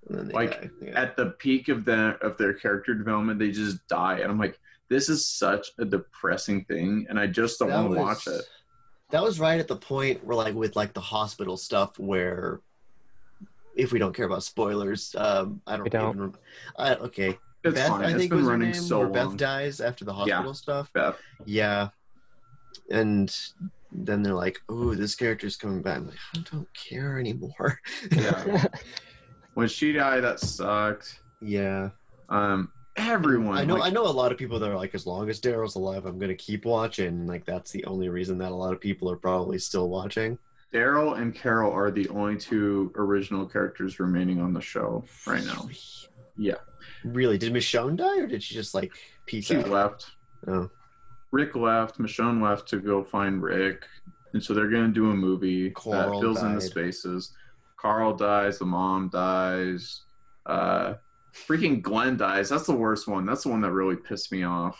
then 0.09 0.28
they 0.28 0.35
Like, 0.35 0.62
die, 0.62 0.70
yeah. 0.83 1.02
at 1.02 1.16
the 1.16 1.31
peak 1.38 1.68
of 1.68 1.85
their 1.85 2.12
of 2.24 2.37
their 2.38 2.54
character 2.54 2.94
development. 2.94 3.38
They 3.38 3.50
just 3.50 3.87
die, 3.88 4.18
and 4.20 4.31
I'm 4.31 4.38
like, 4.38 4.59
this 4.88 5.09
is 5.09 5.26
such 5.26 5.68
a 5.78 5.85
depressing 5.85 6.64
thing, 6.64 7.07
and 7.09 7.18
I 7.18 7.26
just 7.26 7.59
don't 7.59 7.70
want 7.70 7.92
to 7.92 7.98
watch 7.98 8.26
it. 8.26 8.42
That 9.11 9.22
was 9.22 9.40
right 9.40 9.59
at 9.61 9.68
the 9.68 9.76
point 9.76 10.24
where, 10.24 10.37
like, 10.37 10.54
with 10.54 10.76
like 10.76 10.92
the 10.92 11.00
hospital 11.00 11.57
stuff, 11.57 11.98
where 11.98 12.61
if 13.74 13.92
we 13.92 13.98
don't 13.98 14.14
care 14.14 14.26
about 14.26 14.42
spoilers, 14.42 15.14
um, 15.16 15.61
I 15.66 15.76
don't. 15.76 15.85
We 15.85 15.90
don't. 15.90 16.16
Even, 16.16 16.35
I, 16.78 16.94
okay, 16.96 17.38
It's 17.64 17.74
Beth, 17.74 17.88
fine. 17.88 18.04
I 18.04 18.10
It's 18.10 18.18
think 18.18 18.30
been 18.30 18.38
was 18.38 18.46
her 18.46 18.52
running 18.52 18.70
name, 18.70 18.80
so 18.80 18.98
where 19.00 19.08
long. 19.08 19.30
Beth 19.30 19.36
dies 19.36 19.80
after 19.80 20.04
the 20.04 20.12
hospital 20.14 20.54
stuff. 20.54 20.92
Beth. 20.92 21.16
Yeah, 21.44 21.88
and 22.90 23.34
then 23.92 24.22
they're 24.22 24.34
like, 24.34 24.60
"Oh, 24.68 24.94
this 24.94 25.14
character's 25.14 25.56
coming 25.56 25.82
back." 25.82 25.98
I'm 25.98 26.06
like, 26.06 26.16
I 26.36 26.40
don't 26.52 26.68
care 26.74 27.18
anymore. 27.18 27.80
Yeah. 28.12 28.64
when 29.54 29.68
she 29.68 29.92
died, 29.92 30.20
that 30.24 30.40
sucked. 30.40 31.20
yeah, 31.40 31.90
Um, 32.28 32.70
everyone. 32.96 33.58
I 33.58 33.64
know. 33.64 33.74
like, 33.74 33.90
I 33.90 33.94
know 33.94 34.06
a 34.06 34.08
lot 34.10 34.30
of 34.32 34.38
people 34.38 34.58
that 34.60 34.70
are 34.70 34.76
like, 34.76 34.94
as 34.94 35.06
long 35.06 35.28
as 35.28 35.40
Daryl's 35.40 35.74
alive, 35.74 36.06
I'm 36.06 36.18
gonna 36.18 36.34
keep 36.34 36.64
watching. 36.64 37.26
Like 37.26 37.44
that's 37.44 37.70
the 37.72 37.84
only 37.86 38.08
reason 38.08 38.38
that 38.38 38.52
a 38.52 38.54
lot 38.54 38.72
of 38.72 38.80
people 38.80 39.10
are 39.10 39.16
probably 39.16 39.58
still 39.58 39.88
watching. 39.88 40.38
Daryl 40.72 41.18
and 41.18 41.34
Carol 41.34 41.72
are 41.72 41.90
the 41.90 42.08
only 42.10 42.36
two 42.36 42.92
original 42.94 43.46
characters 43.46 43.98
remaining 43.98 44.38
on 44.40 44.52
the 44.52 44.60
show 44.60 45.02
right 45.26 45.44
now. 45.44 45.68
Yeah. 46.38 46.55
Really? 47.05 47.37
Did 47.37 47.53
Michonne 47.53 47.96
die, 47.96 48.18
or 48.20 48.27
did 48.27 48.42
she 48.42 48.55
just 48.55 48.74
like 48.74 48.92
peace 49.27 49.46
She 49.46 49.57
out? 49.57 49.68
left. 49.68 50.07
Oh, 50.46 50.70
Rick 51.33 51.55
left. 51.57 51.98
Michonne 51.98 52.40
left 52.42 52.68
to 52.68 52.81
go 52.81 53.03
find 53.05 53.42
Rick, 53.42 53.85
and 54.33 54.42
so 54.42 54.55
they're 54.55 54.70
gonna 54.70 54.88
do 54.88 55.11
a 55.11 55.14
movie 55.14 55.70
Carl 55.70 56.14
that 56.14 56.20
fills 56.20 56.42
in 56.42 56.55
the 56.55 56.61
spaces. 56.61 57.35
Carl 57.77 58.14
dies. 58.16 58.59
The 58.59 58.64
mom 58.66 59.09
dies. 59.12 60.03
Uh, 60.46 60.94
freaking 61.35 61.83
Glenn 61.83 62.16
dies. 62.16 62.48
That's 62.48 62.66
the 62.66 62.74
worst 62.74 63.07
one. 63.09 63.27
That's 63.27 63.42
the 63.42 63.51
one 63.51 63.61
that 63.62 63.72
really 63.72 63.96
pissed 63.96 64.33
me 64.33 64.44
off. 64.44 64.79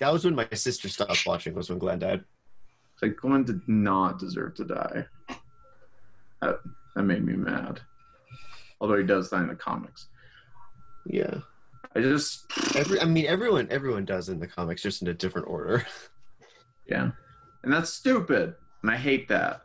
that 0.00 0.12
was 0.12 0.24
when 0.24 0.34
my 0.34 0.46
sister 0.52 0.88
stopped 0.88 1.24
watching. 1.26 1.54
Was 1.54 1.70
when 1.70 1.78
Glenn 1.78 1.98
died. 2.00 2.24
Like 3.00 3.16
Glenn 3.16 3.42
did 3.44 3.60
not 3.68 4.18
deserve 4.20 4.54
to 4.56 4.64
die. 4.64 5.06
That, 6.40 6.58
that 6.94 7.02
made 7.02 7.24
me 7.24 7.34
mad. 7.34 7.80
Although 8.80 8.98
he 8.98 9.04
does 9.04 9.28
die 9.30 9.40
in 9.40 9.48
the 9.48 9.54
comics. 9.56 10.06
Yeah. 11.06 11.38
I 11.94 12.00
just 12.00 12.46
Every, 12.74 13.00
I 13.00 13.04
mean, 13.04 13.26
everyone, 13.26 13.68
everyone 13.70 14.04
does 14.04 14.28
in 14.28 14.40
the 14.40 14.46
comics, 14.46 14.82
just 14.82 15.02
in 15.02 15.08
a 15.08 15.14
different 15.14 15.48
order. 15.48 15.84
yeah. 16.88 17.10
And 17.62 17.72
that's 17.72 17.90
stupid. 17.90 18.54
And 18.82 18.90
I 18.90 18.96
hate 18.96 19.28
that. 19.28 19.62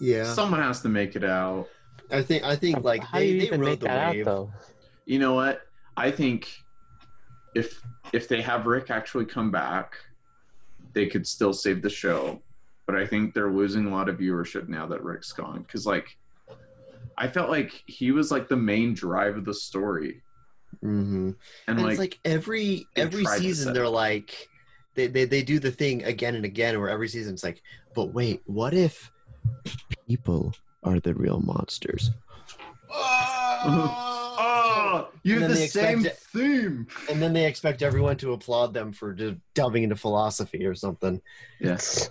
Yeah. 0.00 0.24
Someone 0.24 0.60
has 0.60 0.80
to 0.82 0.88
make 0.88 1.16
it 1.16 1.24
out. 1.24 1.68
I 2.10 2.22
think, 2.22 2.44
I 2.44 2.56
think, 2.56 2.84
like 2.84 3.02
how 3.02 3.18
they, 3.18 3.26
do 3.26 3.32
you 3.32 3.40
they 3.40 3.46
even 3.46 3.60
rode 3.60 3.68
make 3.68 3.80
the 3.80 3.86
that 3.86 4.12
wave. 4.12 4.26
out 4.26 4.30
though? 4.30 4.52
You 5.06 5.18
know 5.18 5.34
what? 5.34 5.62
I 5.96 6.10
think 6.10 6.48
if 7.54 7.82
if 8.12 8.28
they 8.28 8.42
have 8.42 8.66
Rick 8.66 8.90
actually 8.90 9.24
come 9.24 9.50
back, 9.50 9.96
they 10.92 11.06
could 11.06 11.26
still 11.26 11.52
save 11.52 11.82
the 11.82 11.90
show. 11.90 12.40
But 12.86 12.96
I 12.96 13.06
think 13.06 13.32
they're 13.32 13.50
losing 13.50 13.86
a 13.86 13.90
lot 13.90 14.08
of 14.08 14.18
viewership 14.18 14.68
now 14.68 14.86
that 14.86 15.02
Rick's 15.02 15.32
gone. 15.32 15.62
Because 15.62 15.86
like, 15.86 16.16
I 17.16 17.28
felt 17.28 17.50
like 17.50 17.82
he 17.86 18.12
was 18.12 18.30
like 18.30 18.48
the 18.48 18.56
main 18.56 18.94
drive 18.94 19.36
of 19.36 19.44
the 19.44 19.54
story, 19.54 20.22
hmm 20.80 21.30
and, 21.68 21.68
And, 21.68 21.82
like, 21.82 21.90
it's 21.92 21.98
like 21.98 22.18
every 22.24 22.86
every 22.96 23.24
season 23.24 23.72
they're 23.72 23.88
like 23.88 24.48
they, 24.94 25.06
they 25.06 25.24
they 25.24 25.42
do 25.42 25.58
the 25.58 25.70
thing 25.70 26.04
again 26.04 26.34
and 26.34 26.44
again 26.44 26.78
where 26.80 26.88
every 26.88 27.08
season 27.08 27.34
it's 27.34 27.44
like, 27.44 27.62
but 27.94 28.12
wait, 28.12 28.40
what 28.46 28.74
if 28.74 29.10
people 30.06 30.52
are 30.82 31.00
the 31.00 31.14
real 31.14 31.40
monsters? 31.40 32.10
oh, 32.90 35.08
you 35.22 35.34
And 35.34 35.42
have 35.42 35.50
the 35.52 35.56
same 35.56 36.00
expect 36.00 36.20
theme. 36.32 36.86
And 37.10 37.22
then 37.22 37.32
they 37.32 37.46
expect 37.46 37.82
everyone 37.82 38.16
to 38.18 38.32
applaud 38.32 38.74
them 38.74 38.92
for 38.92 39.14
just 39.14 39.36
delving 39.54 39.82
into 39.82 39.96
philosophy 39.96 40.64
or 40.64 40.74
something. 40.74 41.20
Yes. 41.60 42.10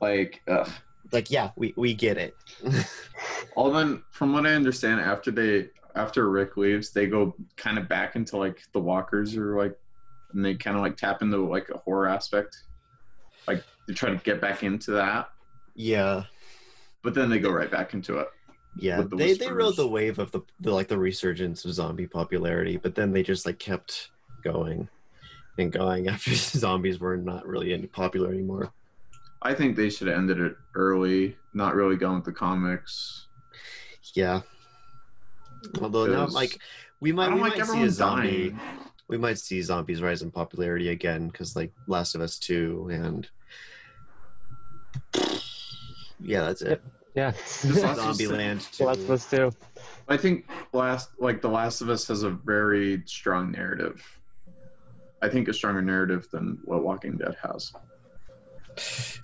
Like, 0.00 0.42
ugh. 0.48 0.70
Like, 1.12 1.30
yeah, 1.30 1.50
we, 1.56 1.72
we 1.76 1.94
get 1.94 2.18
it. 2.18 2.36
All 3.56 3.70
then, 3.70 4.02
from 4.10 4.32
what 4.32 4.46
I 4.46 4.54
understand, 4.54 5.00
after 5.00 5.30
they 5.30 5.68
after 5.94 6.28
Rick 6.30 6.56
leaves, 6.56 6.90
they 6.90 7.06
go 7.06 7.34
kind 7.56 7.78
of 7.78 7.88
back 7.88 8.14
into 8.14 8.36
like 8.36 8.60
the 8.72 8.78
walkers 8.78 9.36
or 9.36 9.56
like, 9.56 9.76
and 10.32 10.44
they 10.44 10.54
kind 10.54 10.76
of 10.76 10.82
like 10.82 10.96
tap 10.96 11.22
into 11.22 11.38
like 11.38 11.68
a 11.70 11.78
horror 11.78 12.08
aspect. 12.08 12.56
Like 13.46 13.64
they 13.86 13.94
try 13.94 14.10
to 14.10 14.16
get 14.16 14.40
back 14.40 14.62
into 14.62 14.92
that, 14.92 15.30
yeah, 15.74 16.24
but 17.02 17.14
then 17.14 17.30
they 17.30 17.38
go 17.38 17.50
right 17.50 17.70
back 17.70 17.94
into 17.94 18.18
it. 18.18 18.28
yeah. 18.76 19.00
The 19.00 19.16
They 19.16 19.32
they 19.32 19.50
rode 19.50 19.76
the 19.76 19.88
wave 19.88 20.18
of 20.18 20.30
the, 20.30 20.42
the 20.60 20.72
like 20.72 20.88
the 20.88 20.98
resurgence 20.98 21.64
of 21.64 21.72
zombie 21.72 22.06
popularity, 22.06 22.76
but 22.76 22.94
then 22.94 23.12
they 23.12 23.22
just 23.22 23.46
like 23.46 23.58
kept 23.58 24.10
going 24.44 24.88
and 25.58 25.72
going 25.72 26.08
after 26.08 26.34
zombies 26.34 27.00
were 27.00 27.16
not 27.16 27.46
really 27.46 27.72
any 27.72 27.86
popular 27.86 28.30
anymore. 28.30 28.72
I 29.42 29.54
think 29.54 29.76
they 29.76 29.90
should 29.90 30.08
have 30.08 30.18
ended 30.18 30.40
it 30.40 30.56
early, 30.74 31.36
not 31.54 31.74
really 31.74 31.96
going 31.96 32.16
with 32.16 32.24
the 32.24 32.32
comics. 32.32 33.26
Yeah. 34.14 34.40
Although 35.80 36.06
now, 36.06 36.26
like, 36.26 36.58
we 37.00 37.12
might 37.12 37.32
we 37.32 37.40
like 37.40 37.50
might 37.50 37.54
see 37.56 37.60
everyone 37.60 37.86
a 37.86 37.90
zombie. 37.90 38.50
dying. 38.50 38.60
We 39.08 39.16
might 39.18 39.38
see 39.38 39.62
zombies 39.62 40.02
rise 40.02 40.22
in 40.22 40.30
popularity 40.30 40.88
again 40.90 41.28
because 41.28 41.56
like 41.56 41.72
Last 41.86 42.14
of 42.14 42.20
Us 42.20 42.38
Two 42.38 42.88
and 42.90 43.28
yeah, 46.20 46.42
that's 46.42 46.62
it. 46.62 46.82
Yeah. 47.14 47.30
Just 47.32 47.64
Last 47.64 47.98
of 47.98 48.06
Us- 48.06 48.18
Zombieland 48.20 48.70
Two. 48.76 48.84
Last 48.84 49.00
of 49.00 49.10
Us 49.10 49.30
too. 49.30 49.50
I 50.08 50.16
think 50.16 50.48
last 50.72 51.10
like 51.18 51.40
The 51.40 51.48
Last 51.48 51.80
of 51.80 51.88
Us 51.90 52.06
has 52.08 52.22
a 52.22 52.30
very 52.30 53.02
strong 53.06 53.52
narrative. 53.52 54.02
I 55.22 55.28
think 55.28 55.48
a 55.48 55.52
stronger 55.52 55.82
narrative 55.82 56.28
than 56.30 56.58
what 56.64 56.84
Walking 56.84 57.16
Dead 57.16 57.36
has. 57.42 57.72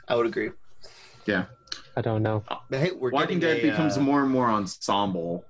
I 0.09 0.17
would 0.17 0.27
agree. 0.27 0.51
Yeah. 1.27 1.47
I 1.97 2.01
don't 2.01 2.23
know. 2.23 2.43
But 2.71 2.81
hey, 2.81 2.91
we're 2.93 3.11
Walking 3.11 3.39
Dead 3.39 3.59
a, 3.59 3.63
becomes 3.71 3.97
uh, 3.97 4.01
more 4.01 4.23
and 4.23 4.31
more 4.31 4.49
ensemble, 4.49 5.45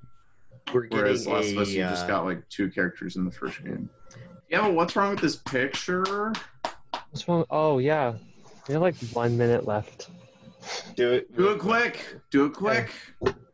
We're 0.73 0.83
getting 0.83 0.99
whereas 0.99 1.27
Last 1.27 1.53
of 1.53 1.59
Us 1.59 1.71
you 1.71 1.85
a, 1.85 1.88
just 1.88 2.05
uh, 2.05 2.09
got 2.09 2.25
like 2.25 2.47
two 2.49 2.71
characters 2.71 3.17
in 3.17 3.25
the 3.25 3.31
first 3.31 3.62
game. 3.64 3.88
Yeah, 4.51 4.61
but 4.62 4.75
what's 4.75 4.95
wrong 4.95 5.11
with 5.12 5.21
this 5.21 5.37
picture? 5.37 6.33
What's 7.11 7.27
wrong? 7.27 7.45
Oh 7.51 7.79
yeah, 7.79 8.14
we 8.69 8.75
have 8.75 8.83
like 8.83 8.97
one 9.12 9.38
minute 9.38 9.67
left. 9.67 10.11
do 10.97 11.12
it. 11.12 11.35
Do 11.35 11.49
it 11.51 11.59
quick. 11.59 12.17
Do 12.31 12.45
it 12.45 12.53
quick. 12.53 12.90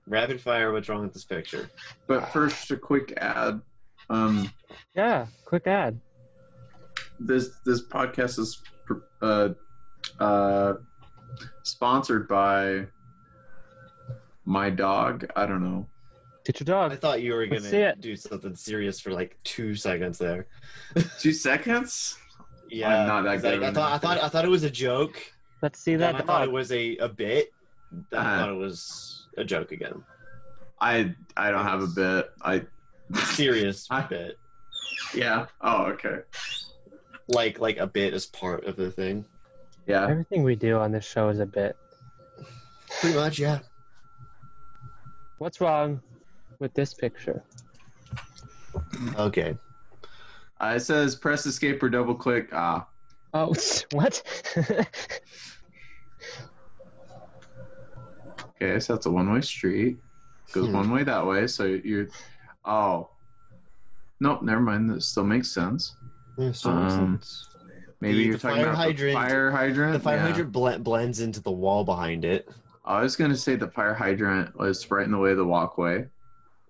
Rapid 0.06 0.40
fire. 0.40 0.72
What's 0.72 0.88
wrong 0.88 1.02
with 1.02 1.12
this 1.12 1.24
picture? 1.24 1.70
But 2.08 2.32
first, 2.32 2.70
a 2.72 2.76
quick 2.76 3.14
ad. 3.18 3.60
Um, 4.08 4.50
Yeah, 4.96 5.26
quick 5.44 5.68
ad. 5.68 6.00
this 7.20 7.50
this 7.64 7.86
podcast 7.86 8.40
is 8.40 8.60
uh, 9.22 9.50
uh, 10.20 10.74
sponsored 11.62 12.28
by 12.28 12.86
my 14.44 14.70
dog. 14.70 15.26
I 15.36 15.46
don't 15.46 15.62
know. 15.62 15.86
Get 16.44 16.60
your 16.60 16.64
dog. 16.64 16.92
I 16.92 16.96
thought 16.96 17.22
you 17.22 17.34
were 17.34 17.46
Let's 17.46 17.64
see 17.66 17.72
gonna 17.72 17.84
it. 17.90 18.00
do 18.00 18.16
something 18.16 18.54
serious 18.56 18.98
for 19.00 19.10
like 19.12 19.36
two 19.44 19.74
seconds 19.74 20.18
there. 20.18 20.46
Two 21.20 21.32
seconds. 21.32 22.16
Yeah, 22.68 23.00
I'm 23.02 23.06
not 23.08 23.22
that 23.24 23.32
'cause, 23.34 23.42
good 23.42 23.60
like, 23.60 23.62
I 23.62 23.68
of 23.68 23.74
thought 23.74 23.90
I 23.90 23.94
an 23.94 24.00
thought 24.00 24.24
I 24.24 24.28
thought 24.28 24.44
it 24.44 24.50
was 24.50 24.62
a 24.64 24.70
joke. 24.70 25.20
Let's 25.62 25.78
see 25.80 25.96
Then 25.96 26.12
that 26.14 26.22
I 26.22 26.26
thought 26.26 26.42
it 26.42 26.46
dog. 26.46 26.54
was 26.54 26.72
a, 26.72 26.96
a 26.98 27.08
bit. 27.08 27.50
Then 27.92 28.20
I 28.20 28.24
Uh-huh. 28.24 28.38
thought 28.38 28.48
it 28.50 28.56
was 28.58 29.26
a 29.36 29.44
joke 29.44 29.72
again. 29.72 30.02
I 30.80 31.14
I 31.36 31.50
don't 31.50 31.64
have 31.64 31.82
a 31.82 31.86
bit. 31.88 32.30
I 32.42 32.62
Serious 33.34 33.86
I- 33.90 34.02
bit. 34.02 34.38
yeah. 35.14 35.46
Oh 35.60 35.86
okay. 35.86 36.20
Like 37.28 37.58
like 37.60 37.76
a 37.78 37.86
bit 37.86 38.14
is 38.14 38.26
part 38.26 38.64
of 38.64 38.76
the 38.76 38.90
thing. 38.90 39.24
Yeah. 39.90 40.06
Everything 40.08 40.44
we 40.44 40.54
do 40.54 40.78
on 40.78 40.92
this 40.92 41.04
show 41.04 41.28
is 41.30 41.40
a 41.40 41.46
bit. 41.46 41.76
Pretty 43.00 43.16
much, 43.16 43.38
yeah. 43.40 43.58
What's 45.38 45.60
wrong 45.60 46.00
with 46.60 46.72
this 46.74 46.94
picture? 46.94 47.42
Okay. 49.16 49.56
Uh, 50.60 50.74
it 50.76 50.80
says 50.80 51.16
press 51.16 51.44
escape 51.46 51.82
or 51.82 51.88
double 51.88 52.14
click. 52.14 52.48
Ah, 52.52 52.86
Oh, 53.34 53.54
what? 53.92 54.22
okay. 58.60 58.78
So 58.80 58.94
that's 58.94 59.06
a 59.06 59.10
one 59.10 59.32
way 59.32 59.40
street. 59.40 59.98
Goes 60.52 60.66
Hmm. 60.66 60.74
one 60.74 60.90
way 60.90 61.02
that 61.04 61.26
way. 61.26 61.46
So 61.46 61.64
you're. 61.64 62.08
Oh. 62.64 63.08
Nope. 64.20 64.42
Never 64.42 64.60
mind. 64.60 64.90
That 64.90 65.02
still 65.02 65.24
makes 65.24 65.50
sense. 65.50 65.96
Yeah, 66.36 66.52
still 66.52 66.74
makes 66.74 66.94
Um, 66.94 67.18
sense. 67.18 67.48
Maybe 68.00 68.18
The- 68.18 68.24
you're 68.24 68.32
the 68.34 68.38
talking 68.40 68.56
fire 68.56 68.64
about 68.66 68.76
hydrant- 68.76 69.14
the 69.14 69.28
fire 69.28 69.50
hydrant. 69.50 69.92
The 69.92 70.00
fire 70.00 70.16
Yeah. 70.16 70.22
hydrant 70.22 70.52
ble- 70.52 70.78
blends 70.78 71.20
into 71.20 71.40
the 71.40 71.50
wall 71.52 71.84
behind 71.84 72.24
it. 72.24 72.48
I 72.84 73.02
was 73.02 73.14
gonna 73.14 73.36
say 73.36 73.56
the 73.56 73.68
fire 73.68 73.94
hydrant 73.94 74.58
was 74.58 74.90
right 74.90 75.04
in 75.04 75.12
the 75.12 75.18
way 75.18 75.32
of 75.32 75.36
the 75.36 75.44
walkway. 75.44 76.08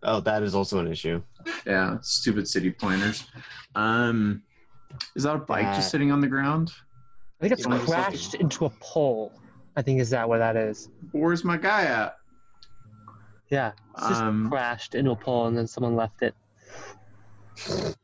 Oh, 0.03 0.21
that 0.21 0.43
is 0.43 0.55
also 0.55 0.79
an 0.81 0.89
issue. 0.89 1.23
Yeah, 1.67 1.99
stupid 2.03 2.49
city 2.49 2.71
planners. 2.71 3.27
Um, 3.75 4.43
is 5.15 5.23
that 5.23 5.37
a 5.37 5.39
bike 5.39 5.65
That- 5.65 5.77
just 5.77 5.91
sitting 5.91 6.11
on 6.11 6.21
the 6.21 6.27
ground? 6.27 6.73
I 7.41 7.43
think 7.45 7.53
it's 7.53 7.65
You 7.65 7.71
know, 7.71 7.79
crashed 7.79 8.35
into 8.35 8.65
a 8.67 8.71
pole. 8.81 9.33
I 9.77 9.83
think 9.83 10.01
is 10.01 10.11
that 10.11 10.29
what 10.29 10.39
that 10.39 10.57
is? 10.57 10.89
Where's 11.13 11.45
my 11.45 11.57
guy 11.57 11.85
at? 11.85 12.17
Yeah, 13.49 13.73
it's 13.97 14.09
just 14.09 14.21
Um, 14.23 14.49
crashed 14.51 14.95
into 14.95 15.13
a 15.13 15.17
pole 15.17 15.47
and 15.47 15.57
then 15.57 15.67
someone 15.67 15.95
left 15.97 16.23
it. 16.23 16.35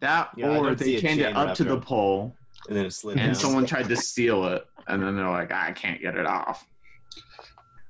That 0.00 0.30
Yeah, 0.36 0.58
or 0.58 0.74
they 0.74 0.96
a 0.96 1.00
chained 1.00 1.20
it 1.20 1.34
up 1.34 1.46
wrapped 1.46 1.56
to 1.58 1.64
the 1.64 1.80
pole 1.80 2.34
And 2.68 2.76
then 2.76 2.86
it 2.86 2.92
slid 2.92 3.18
and 3.18 3.32
down. 3.32 3.34
someone 3.34 3.66
tried 3.66 3.88
to 3.88 3.96
steal 3.96 4.44
it, 4.46 4.66
and 4.88 5.02
then 5.02 5.16
they're 5.16 5.28
like, 5.28 5.52
I 5.52 5.72
can't 5.72 6.00
get 6.00 6.16
it 6.16 6.26
off. 6.26 6.66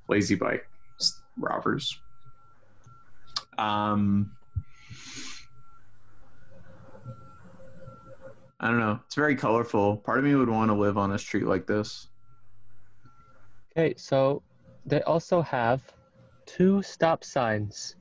Lazy 0.09 0.35
bike 0.35 0.69
robbers. 1.39 1.99
Um, 3.59 4.33
I 8.61 8.69
don't 8.69 8.79
know. 8.79 8.99
It's 9.07 9.15
very 9.15 9.37
colorful. 9.37 9.99
Part 9.99 10.19
of 10.19 10.25
me 10.25 10.35
would 10.35 10.49
want 10.49 10.71
to 10.71 10.75
live 10.75 10.97
on 10.97 11.12
a 11.12 11.19
street 11.19 11.45
like 11.47 11.66
this. 11.66 12.09
Okay, 13.77 13.95
so 13.97 14.43
they 14.87 15.03
also 15.03 15.43
have 15.43 15.83
two 16.47 16.83
stop 16.83 17.22
signs 17.24 17.97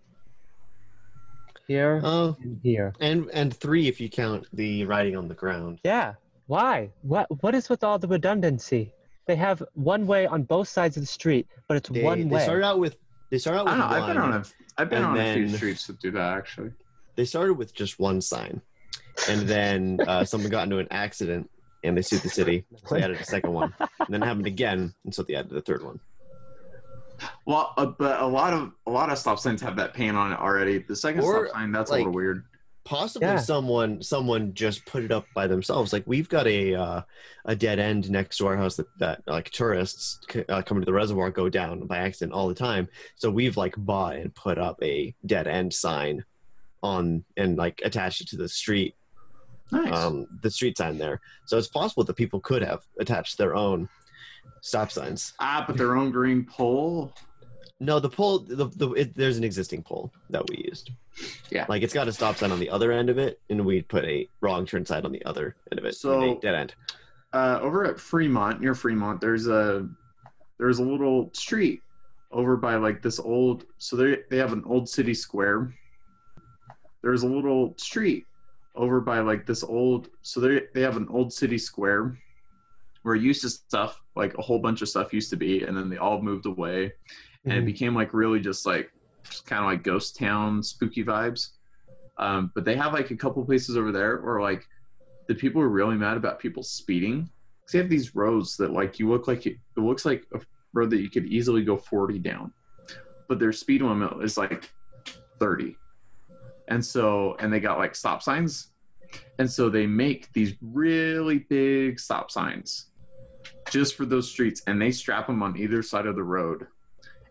here 1.67 1.99
Oh, 2.03 2.38
and 2.41 2.59
here. 2.63 2.93
and 3.01 3.30
and 3.34 3.53
three 3.53 3.88
if 3.88 3.99
you 3.99 4.07
count 4.07 4.45
the 4.53 4.86
riding 4.86 5.17
on 5.17 5.28
the 5.28 5.34
ground. 5.34 5.80
Yeah, 5.84 6.13
why? 6.47 6.91
What? 7.01 7.27
What 7.41 7.55
is 7.55 7.69
with 7.69 7.83
all 7.83 7.97
the 7.99 8.07
redundancy? 8.07 8.91
They 9.27 9.35
have 9.35 9.63
one 9.73 10.05
way 10.05 10.27
on 10.27 10.43
both 10.43 10.67
sides 10.67 10.97
of 10.97 11.01
the 11.03 11.07
street, 11.07 11.47
but 11.67 11.77
it's 11.77 11.89
They, 11.89 12.03
one 12.03 12.27
they 12.29 12.35
way. 12.35 12.43
started 12.43 12.63
out 12.65 12.79
with 12.79 12.97
they 13.31 13.39
started 13.39 13.61
out 13.61 13.65
with 13.65 13.73
don't 13.75 13.89
know. 13.89 13.95
I've 13.95 14.07
been 14.07 14.17
on 14.17 14.33
a 14.33 14.43
I've 14.77 14.89
been 14.89 14.97
and 15.03 15.07
on 15.07 15.17
a 15.19 15.33
few 15.33 15.49
streets 15.49 15.87
that 15.87 15.99
do 15.99 16.11
that 16.11 16.37
actually. 16.37 16.71
They 17.15 17.25
started 17.25 17.55
with 17.55 17.73
just 17.73 17.99
one 17.99 18.21
sign, 18.21 18.61
and 19.29 19.41
then 19.47 19.99
uh, 20.07 20.25
someone 20.31 20.51
got 20.51 20.63
into 20.63 20.77
an 20.77 20.87
accident 20.91 21.49
and 21.83 21.97
they 21.97 22.01
sued 22.01 22.21
the 22.21 22.29
city. 22.29 22.65
So 22.85 22.95
they 22.95 23.01
added 23.03 23.19
a 23.19 23.23
second 23.25 23.53
one, 23.53 23.73
and 23.79 24.07
then 24.09 24.21
it 24.21 24.25
happened 24.25 24.47
again, 24.47 24.93
and 25.05 25.13
so 25.13 25.23
they 25.23 25.35
added 25.35 25.51
the 25.51 25.61
third 25.61 25.83
one. 25.83 25.99
Well, 27.45 27.73
uh, 27.77 27.85
but 27.85 28.19
a 28.21 28.25
lot 28.27 28.53
of 28.53 28.71
a 28.85 28.91
lot 28.91 29.09
of 29.09 29.17
stop 29.17 29.39
signs 29.39 29.61
have 29.61 29.77
that 29.77 29.93
paint 29.93 30.17
on 30.17 30.33
it 30.33 30.39
already. 30.39 30.79
The 30.79 30.95
second 30.95 31.21
Or, 31.23 31.47
stop 31.47 31.57
sign 31.57 31.71
that's 31.71 31.89
a 31.91 31.95
little 31.95 32.11
weird. 32.11 32.43
Possibly 32.86 33.27
Yeah. 33.27 33.38
someone 33.38 34.01
someone 34.01 34.53
just 34.53 34.86
put 34.86 35.03
it 35.03 35.11
up 35.11 35.25
by 35.33 35.47
themselves 35.47 35.91
like 35.91 36.03
we've 36.05 36.29
got 36.29 36.45
a 36.47 36.75
uh, 36.75 37.01
a 37.45 37.55
dead 37.55 37.79
end 37.79 38.09
next 38.11 38.38
to 38.38 38.47
our 38.47 38.55
house 38.55 38.75
that, 38.77 38.86
that 38.99 39.21
like 39.27 39.49
tourists 39.49 40.19
c- 40.31 40.45
uh, 40.47 40.61
coming 40.61 40.81
to 40.81 40.86
the 40.86 40.93
reservoir 40.93 41.31
go 41.31 41.49
down 41.49 41.86
by 41.88 41.97
accident 41.97 42.31
all 42.31 42.47
the 42.47 42.53
time 42.53 42.88
so 43.15 43.29
we've 43.29 43.57
like 43.57 43.73
bought 43.77 44.15
and 44.15 44.33
put 44.36 44.57
up 44.59 44.77
a 44.83 45.13
dead 45.25 45.47
end 45.47 45.73
sign 45.73 46.23
on 46.83 47.23
and 47.38 47.57
like 47.57 47.81
attached 47.83 48.21
it 48.21 48.27
to 48.29 48.38
the 48.38 48.47
street 48.47 48.95
Nice. 49.71 49.91
um 49.91 50.27
the 50.43 50.51
street 50.51 50.77
sign 50.77 50.99
there 50.99 51.19
so 51.47 51.57
it's 51.57 51.67
possible 51.67 52.03
that 52.03 52.15
people 52.15 52.39
could 52.39 52.61
have 52.61 52.83
attached 52.99 53.39
their 53.39 53.55
own 53.55 53.89
stop 54.61 54.91
signs 54.91 55.33
ah, 55.39 55.63
but 55.67 55.75
their 55.75 55.95
own 55.97 56.11
green 56.11 56.45
pole. 56.45 57.11
No 57.80 57.99
the 57.99 58.09
pole 58.09 58.39
the, 58.39 58.65
the 58.76 58.89
it, 58.93 59.15
there's 59.15 59.38
an 59.38 59.43
existing 59.43 59.84
pole 59.84 60.11
that 60.30 60.47
we 60.49 60.63
used 60.65 60.91
Yeah. 61.49 61.65
like 61.67 61.84
it's 61.84 61.93
got 61.93 62.07
a 62.07 62.13
stop 62.13 62.38
sign 62.38 62.51
on 62.51 62.59
the 62.59 62.69
other 62.69 62.91
end 62.91 63.09
of 63.09 63.17
it 63.17 63.39
and 63.49 63.65
we 63.65 63.82
put 63.82 64.05
a 64.05 64.30
wrong 64.41 64.65
turn 64.65 64.86
sign 64.86 65.05
on 65.05 65.11
the 65.11 65.23
other 65.26 65.55
end 65.71 65.80
of 65.80 65.86
it 65.86 65.95
So- 65.95 66.38
a 66.38 66.39
dead 66.39 66.55
end 66.55 66.76
uh, 67.34 67.59
over 67.61 67.84
at 67.84 67.99
Fremont, 67.99 68.61
near 68.61 68.73
Fremont, 68.73 69.19
there's 69.19 69.47
a 69.47 69.89
there's 70.57 70.80
a 70.80 70.84
little 70.84 71.30
street 71.34 71.82
over 72.32 72.55
by 72.55 72.76
like 72.76 73.01
this 73.01 73.19
old. 73.19 73.65
So 73.78 73.97
they 73.97 74.19
they 74.30 74.38
have 74.38 74.53
an 74.53 74.63
old 74.65 74.88
city 74.88 75.13
square. 75.13 75.73
There's 77.03 77.23
a 77.23 77.28
little 77.28 77.73
street 77.78 78.26
over 78.73 79.01
by 79.01 79.19
like 79.19 79.45
this 79.45 79.65
old. 79.65 80.07
So 80.21 80.39
they 80.39 80.61
they 80.73 80.80
have 80.80 80.95
an 80.95 81.07
old 81.09 81.34
city 81.34 81.57
square 81.57 82.17
where 83.03 83.15
used 83.15 83.41
to 83.41 83.49
stuff 83.49 84.01
like 84.15 84.38
a 84.38 84.41
whole 84.41 84.59
bunch 84.59 84.82
of 84.82 84.88
stuff 84.88 85.13
used 85.13 85.30
to 85.32 85.36
be, 85.36 85.63
and 85.63 85.76
then 85.76 85.89
they 85.89 85.97
all 85.97 86.21
moved 86.21 86.45
away, 86.45 86.93
and 87.45 87.53
it 87.53 87.61
Mhm. 87.63 87.65
became 87.65 87.95
like 87.95 88.13
really 88.13 88.39
just 88.39 88.65
like 88.65 88.91
kind 89.45 89.61
of 89.63 89.65
like 89.71 89.83
ghost 89.83 90.17
town 90.17 90.61
spooky 90.63 91.03
vibes. 91.03 91.51
Um, 92.17 92.51
but 92.55 92.63
they 92.65 92.75
have 92.75 92.93
like 92.93 93.11
a 93.11 93.15
couple 93.15 93.43
places 93.45 93.77
over 93.77 93.91
there 93.91 94.21
where 94.21 94.39
like 94.41 94.67
the 95.27 95.35
people 95.35 95.61
are 95.61 95.69
really 95.69 95.95
mad 95.95 96.17
about 96.17 96.39
people 96.39 96.63
speeding. 96.63 97.29
Because 97.61 97.71
they 97.71 97.77
have 97.79 97.89
these 97.89 98.15
roads 98.15 98.57
that 98.57 98.71
like 98.71 98.99
you 98.99 99.09
look 99.09 99.27
like 99.27 99.45
it, 99.47 99.57
it 99.75 99.79
looks 99.79 100.05
like 100.05 100.25
a 100.33 100.39
road 100.73 100.89
that 100.91 100.99
you 101.01 101.09
could 101.09 101.25
easily 101.25 101.63
go 101.63 101.77
40 101.77 102.19
down. 102.19 102.53
But 103.27 103.39
their 103.39 103.51
speed 103.51 103.81
limit 103.81 104.13
is 104.21 104.37
like 104.37 104.71
30 105.39 105.75
and 106.67 106.83
so 106.83 107.35
and 107.39 107.51
they 107.53 107.59
got 107.59 107.77
like 107.77 107.95
stop 107.95 108.21
signs. 108.23 108.71
And 109.39 109.49
so 109.49 109.69
they 109.69 109.85
make 109.87 110.31
these 110.33 110.53
really 110.61 111.39
big 111.39 111.99
stop 111.99 112.31
signs 112.31 112.91
just 113.69 113.95
for 113.95 114.05
those 114.05 114.29
streets 114.29 114.61
and 114.67 114.81
they 114.81 114.91
strap 114.91 115.27
them 115.27 115.41
on 115.43 115.57
either 115.57 115.81
side 115.81 116.05
of 116.05 116.15
the 116.15 116.23
road 116.23 116.67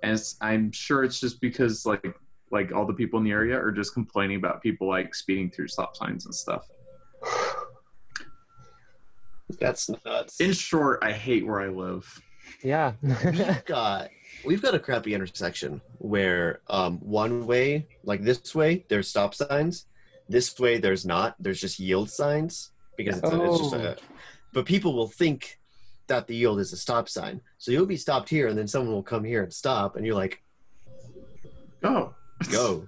and 0.05 0.13
it's, 0.13 0.37
i'm 0.41 0.71
sure 0.73 1.05
it's 1.05 1.19
just 1.19 1.41
because 1.41 1.87
like 1.87 2.17
like 2.51 2.73
all 2.73 2.87
the 2.87 2.95
people 2.95 3.19
in 3.19 3.25
the 3.25 3.33
area 3.33 3.59
are 3.59 3.73
just 3.73 3.95
complaining 3.95 4.37
about 4.37 4.63
people 4.63 4.87
like 4.87 5.15
speeding 5.15 5.51
through 5.51 5.67
stop 5.67 5.97
signs 5.97 6.25
and 6.27 6.35
stuff. 6.35 6.69
That's 9.59 9.91
nuts. 10.05 10.41
In 10.41 10.53
short 10.53 11.03
i 11.03 11.13
hate 11.13 11.47
where 11.47 11.61
i 11.61 11.69
live. 11.69 12.23
Yeah. 12.63 12.93
we've 13.03 13.65
got 13.67 14.11
we've 14.45 14.63
got 14.63 14.75
a 14.75 14.79
crappy 14.79 15.15
intersection 15.15 15.81
where 15.99 16.61
um 16.69 16.99
one 16.99 17.47
way 17.47 17.89
like 18.05 18.23
this 18.23 18.55
way 18.55 18.85
there's 18.89 19.09
stop 19.09 19.35
signs 19.35 19.87
this 20.29 20.59
way 20.59 20.79
there's 20.79 21.05
not. 21.05 21.37
There's 21.39 21.61
just 21.61 21.79
yield 21.79 22.11
signs 22.11 22.71
because 22.97 23.19
it's, 23.19 23.31
a, 23.31 23.45
it's 23.45 23.59
just 23.59 23.75
a 23.75 23.97
but 24.53 24.65
people 24.65 24.95
will 24.95 25.09
think 25.09 25.59
that 26.07 26.27
the 26.27 26.35
yield 26.35 26.61
is 26.61 26.73
a 26.73 26.77
stop 26.77 27.09
sign 27.09 27.41
so 27.59 27.71
you'll 27.73 27.87
be 27.87 27.97
stopped 27.97 28.29
here 28.29 28.49
and 28.49 28.59
then 28.59 28.69
someone 28.69 28.95
will 28.95 29.03
come 29.03 29.25
here 29.25 29.43
and 29.43 29.53
stop 29.53 29.97
and 29.97 30.07
you're 30.07 30.15
like 30.15 30.43
oh. 31.83 32.15
go 32.51 32.87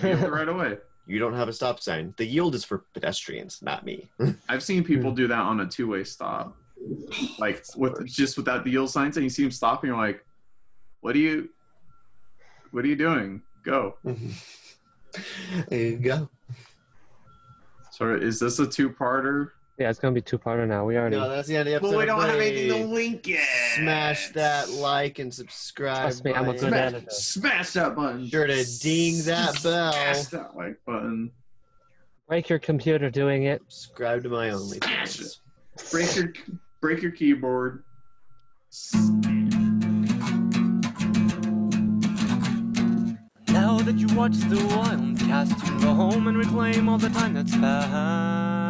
go 0.00 0.14
right 0.28 0.48
away 0.48 0.76
you 1.06 1.18
don't 1.18 1.34
have 1.34 1.48
a 1.48 1.52
stop 1.52 1.80
sign 1.80 2.14
the 2.16 2.24
yield 2.24 2.54
is 2.54 2.64
for 2.64 2.84
pedestrians 2.94 3.60
not 3.62 3.84
me 3.84 4.08
I've 4.48 4.62
seen 4.62 4.84
people 4.84 5.12
do 5.12 5.26
that 5.28 5.38
on 5.38 5.60
a 5.60 5.66
two-way 5.66 6.04
stop, 6.04 6.56
like 7.38 7.64
with 7.76 8.06
just 8.06 8.36
without 8.36 8.64
the 8.64 8.70
yield 8.70 8.90
signs, 8.90 9.16
and 9.16 9.24
you 9.24 9.30
see 9.30 9.42
them 9.42 9.50
stopping. 9.50 9.90
And 9.90 9.96
you're 9.96 10.06
like, 10.06 10.24
"What 11.00 11.14
are 11.14 11.18
you? 11.18 11.48
What 12.70 12.84
are 12.84 12.88
you 12.88 12.96
doing? 12.96 13.42
Go!" 13.64 13.96
there 15.68 15.78
you 15.78 15.96
go 15.98 16.28
So 17.90 18.14
is 18.14 18.40
this 18.40 18.58
a 18.58 18.66
two-parter? 18.66 19.50
Yeah, 19.78 19.90
it's 19.90 19.98
gonna 19.98 20.14
be 20.14 20.20
two 20.20 20.38
parter 20.38 20.66
now. 20.68 20.84
We 20.84 20.96
already 20.96 21.16
no 21.16 21.28
that's 21.28 21.48
the 21.48 21.56
end 21.56 21.68
of 21.68 21.72
the 21.72 21.76
episode 21.76 21.92
But 21.92 21.98
we 21.98 22.04
don't 22.06 22.20
have 22.20 22.38
anything 22.38 22.68
to 22.68 22.86
link 22.86 23.26
yet. 23.26 23.46
smash 23.74 24.28
that 24.30 24.70
like 24.70 25.18
and 25.18 25.32
subscribe 25.32 26.02
Trust 26.02 26.24
me, 26.24 26.32
I'm 26.32 26.44
a 26.48 26.52
button. 26.52 26.60
good 26.60 26.68
Smash, 26.68 26.92
editor. 26.94 27.10
smash 27.10 27.70
that 27.72 27.96
button. 27.96 28.26
Sure 28.28 28.46
to 28.46 28.78
ding 28.80 29.22
that 29.24 29.62
bell. 29.62 29.92
Smash 29.92 30.24
that 30.26 30.56
like 30.56 30.78
button. 30.86 31.30
break 32.28 32.48
your 32.48 32.58
computer 32.58 33.10
doing 33.10 33.44
it. 33.44 33.62
subscribe 33.68 34.22
to 34.24 34.28
my 34.28 34.50
only. 34.50 34.78
Smash 34.78 35.20
it. 35.20 35.36
Break 35.90 36.14
your 36.16 36.32
break 36.80 37.02
your 37.02 37.12
keyboard. 37.12 37.82
Now 43.48 43.78
that 43.80 43.96
you 43.96 44.06
watch 44.16 44.36
the 44.38 44.56
Wildcast, 44.56 45.66
you 45.68 45.80
go 45.80 45.94
home 45.94 46.26
and 46.26 46.36
reclaim 46.36 46.88
all 46.88 46.98
the 46.98 47.10
time 47.10 47.34
that's 47.34 47.52
passed. 47.56 48.61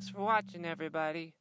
Thanks 0.00 0.14
for 0.16 0.22
watching, 0.22 0.64
everybody. 0.64 1.34